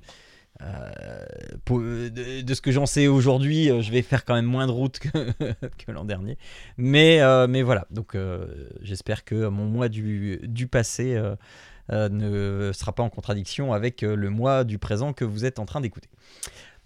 Euh, 0.61 2.09
de, 2.09 2.53
ce 2.53 2.61
que 2.61 2.71
j'en 2.71 2.85
sais 2.85 3.07
aujourd'hui, 3.07 3.67
je 3.81 3.91
vais 3.91 4.01
faire 4.01 4.25
quand 4.25 4.33
même 4.33 4.45
moins 4.45 4.67
de 4.67 4.71
route 4.71 4.99
que, 4.99 5.09
que 5.85 5.91
l'an 5.91 6.05
dernier. 6.05 6.37
Mais, 6.77 7.19
mais 7.47 7.61
voilà, 7.61 7.87
donc 7.91 8.17
j'espère 8.81 9.23
que 9.23 9.47
mon 9.47 9.65
mois 9.65 9.89
du, 9.89 10.39
du 10.43 10.67
passé 10.67 11.21
ne 11.89 12.71
sera 12.73 12.93
pas 12.93 13.03
en 13.03 13.09
contradiction 13.09 13.73
avec 13.73 14.01
le 14.01 14.29
mois 14.29 14.63
du 14.63 14.79
présent 14.79 15.13
que 15.13 15.25
vous 15.25 15.45
êtes 15.45 15.59
en 15.59 15.65
train 15.65 15.81
d'écouter. 15.81 16.09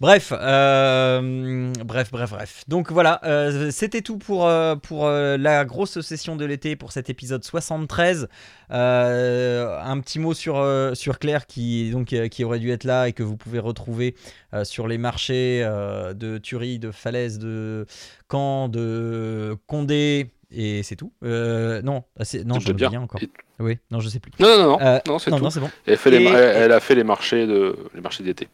Bref, 0.00 0.32
euh, 0.36 1.72
bref, 1.84 2.10
bref, 2.10 2.30
bref. 2.30 2.64
Donc 2.66 2.90
voilà, 2.90 3.20
euh, 3.24 3.70
c'était 3.70 4.02
tout 4.02 4.18
pour, 4.18 4.46
euh, 4.46 4.74
pour 4.74 5.08
la 5.08 5.64
grosse 5.64 6.00
session 6.00 6.34
de 6.34 6.44
l'été 6.44 6.74
pour 6.74 6.90
cet 6.90 7.10
épisode 7.10 7.44
73. 7.44 8.28
un 8.70 10.00
petit 10.00 10.18
mot 10.18 10.34
sur, 10.34 10.66
sur 10.94 11.18
Claire 11.18 11.46
qui, 11.46 11.90
donc, 11.90 12.14
qui 12.28 12.44
aurait 12.44 12.58
dû 12.58 12.70
être 12.70 12.84
là 12.84 13.08
et 13.08 13.12
que 13.12 13.22
vous 13.22 13.36
pouvez 13.36 13.60
retrouver 13.60 14.16
sur 14.64 14.88
les 14.88 14.98
marchés 14.98 15.60
de 15.62 16.38
Turie, 16.38 16.78
de 16.78 16.90
Falaise, 16.90 17.38
de 17.38 17.86
Caen, 18.30 18.68
de 18.68 19.56
Condé. 19.66 20.30
Et 20.56 20.82
c'est 20.82 20.96
tout. 20.96 21.12
non, 21.22 22.04
ah, 22.18 22.24
non, 22.44 22.60
je 22.60 22.72
ne 22.72 22.96
encore. 22.96 23.20
Oui, 23.60 23.78
non, 23.92 24.00
je 24.00 24.08
sais 24.08 24.18
plus. 24.18 24.32
Non, 24.40 24.58
non, 24.58 24.78
non, 24.78 25.00
non 25.06 25.18
c'est 25.20 25.30
tout. 25.30 25.38
Bon. 25.60 25.70
Elle, 25.86 26.72
a 26.72 26.80
fait 26.80 26.96
les 26.96 27.04
marchés 27.04 27.46
de 27.46 27.76
les 27.94 28.00
marchés 28.00 28.24
d'été 28.24 28.48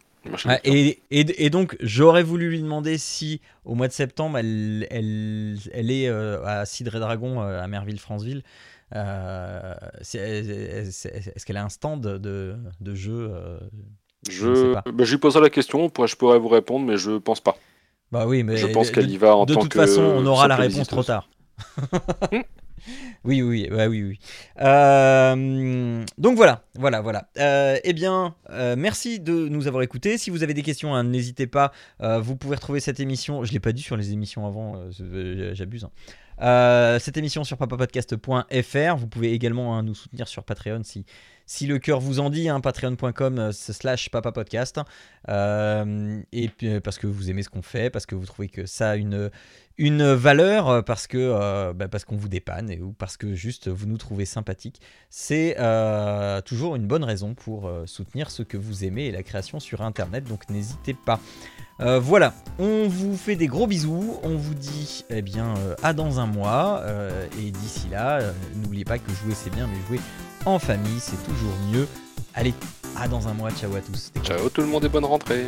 et, 0.65 0.99
et, 1.11 1.51
donc, 1.51 1.77
j'aurais 1.81 2.23
voulu 2.23 2.51
lui 2.51 2.61
demander 2.61 2.99
si, 2.99 3.41
au 3.65 3.75
mois 3.75 3.89
de 3.89 3.93
septembre, 3.93 4.39
elle, 4.39 4.87
elle, 4.91 5.59
elle 5.73 5.91
est 5.91 6.09
euh, 6.09 6.45
à 6.45 6.67
Cidre 6.67 6.97
et 6.97 7.01
Dragon, 7.01 7.43
euh, 7.43 7.63
à 7.63 7.67
Merville-Franceville. 7.67 8.43
Euh, 8.95 9.75
est-ce 10.01 11.45
qu'elle 11.45 11.57
a 11.57 11.65
un 11.65 11.69
stand 11.69 12.03
de, 12.03 12.57
de 12.81 12.95
jeu 12.95 13.33
Je, 14.29 14.75
bah, 14.75 14.83
je 14.99 15.13
lui 15.13 15.19
poserai 15.19 15.43
la 15.43 15.51
question, 15.51 15.91
je 16.07 16.17
pourrais 16.17 16.39
vous 16.39 16.49
répondre, 16.49 16.87
mais 16.87 16.97
je 16.97 17.13
pense 17.13 17.41
pas. 17.41 17.57
Bah 18.13 18.27
oui, 18.27 18.43
mais 18.43 18.57
je 18.57 18.67
pense 18.67 18.91
qu'elle 18.91 19.11
y 19.11 19.17
va 19.17 19.37
en 19.37 19.47
de 19.47 19.55
tant 19.55 19.61
toute 19.61 19.75
façon, 19.75 20.03
on 20.03 20.27
aura 20.27 20.49
la 20.49 20.57
réponse 20.57 20.89
trop 20.89 21.05
tard. 21.05 21.29
Oui, 23.25 23.43
oui, 23.43 23.69
oui, 23.71 23.87
oui, 23.87 24.03
oui. 24.03 24.19
Euh, 24.61 26.05
donc 26.19 26.37
voilà, 26.37 26.65
voilà, 26.75 27.01
voilà. 27.01 27.29
Euh, 27.39 27.79
eh 27.85 27.93
bien, 27.93 28.35
euh, 28.51 28.77
merci 28.77 29.21
de 29.21 29.49
nous 29.49 29.67
avoir 29.67 29.83
écoutés. 29.83 30.19
Si 30.19 30.31
vous 30.31 30.43
avez 30.43 30.55
des 30.55 30.63
questions, 30.63 30.95
hein, 30.95 31.05
n'hésitez 31.05 31.47
pas. 31.47 31.73
vous 32.01 32.37
pouvez 32.37 32.57
retrouver 32.57 32.81
cette 32.81 33.01
émission. 33.01 33.45
Je 33.45 33.53
l'ai 33.53 33.61
pas 33.61 33.73
dit 33.73 33.83
sur 33.83 33.97
les 33.97 34.13
émissions 34.13 34.47
avant, 34.47 34.77
j'abuse. 35.53 35.85
Hein. 35.85 35.91
Cette 36.41 37.17
émission 37.17 37.45
sur 37.45 37.57
papapodcast.fr. 37.57 38.97
Vous 38.97 39.07
pouvez 39.07 39.33
également 39.33 39.77
hein, 39.77 39.83
nous 39.83 39.95
soutenir 39.95 40.29
sur 40.29 40.45
Patreon 40.45 40.83
si 40.83 41.05
si 41.51 41.67
le 41.67 41.81
cœur 41.81 41.99
vous 41.99 42.21
en 42.21 42.31
dit, 42.31 42.49
hein, 42.49 42.61
patreon.com 42.61 43.39
euh, 43.41 43.51
slash 43.51 44.09
papapodcast. 44.09 44.79
Euh, 45.29 46.23
et 46.31 46.49
puis, 46.49 46.79
parce 46.79 46.97
que 46.97 47.09
vous 47.09 47.29
aimez 47.29 47.43
ce 47.43 47.49
qu'on 47.49 47.61
fait, 47.61 47.91
parce 47.91 48.07
que 48.07 48.15
vous 48.15 48.25
trouvez 48.25 48.49
que 48.49 48.67
ça 48.67 48.91
a 48.91 48.97
une, 48.97 49.33
une 49.77 50.13
valeur, 50.13 50.69
euh, 50.69 50.83
parce 50.83 51.09
que 51.09 51.73
bah, 51.73 51.89
parce 51.89 52.05
qu'on 52.05 52.15
vous 52.15 52.29
dépanne 52.29 52.73
ou 52.81 52.93
parce 52.93 53.17
que 53.17 53.35
juste 53.35 53.67
vous 53.67 53.87
nous 53.87 53.99
trouvez 53.99 54.27
sympathique. 54.27 54.81
C'est 55.09 55.57
toujours 56.45 56.77
une 56.77 56.87
bonne 56.87 57.03
raison 57.03 57.35
pour 57.35 57.69
soutenir 57.85 58.31
ce 58.31 58.45
que 58.45 58.57
vous 58.57 58.85
aimez 58.85 59.07
et 59.07 59.11
la 59.11 59.25
création 59.25 59.59
sur 59.59 59.83
Internet. 59.83 60.23
Donc 60.23 60.49
n'hésitez 60.51 60.95
pas. 60.95 61.19
Voilà, 61.81 62.35
on 62.59 62.89
vous 62.89 63.17
fait 63.17 63.37
des 63.37 63.47
gros 63.47 63.67
bisous, 63.67 64.19
on 64.23 64.37
vous 64.37 64.55
dit 64.55 65.05
eh 65.11 65.23
bien 65.23 65.55
à 65.83 65.93
dans 65.93 66.21
un 66.21 66.27
mois 66.27 66.83
et 67.41 67.51
d'ici 67.51 67.89
là, 67.91 68.21
n'oubliez 68.57 68.85
pas 68.85 68.99
que 68.99 69.11
jouer 69.13 69.35
c'est 69.35 69.51
bien 69.51 69.67
mais 69.67 69.79
jouer 69.89 70.01
en 70.45 70.59
famille, 70.59 71.01
c'est 71.01 71.23
toujours 71.25 71.55
mieux. 71.73 71.87
Allez, 72.35 72.55
à 72.97 73.09
dans 73.09 73.29
un 73.29 73.35
mois, 73.35 73.51
ciao 73.51 73.75
à 73.75 73.81
tous. 73.81 74.13
Ciao 74.23 74.49
tout 74.49 74.61
le 74.61 74.69
monde 74.69 74.85
et 74.85 74.89
bonne 74.89 75.05
rentrée. 75.05 75.47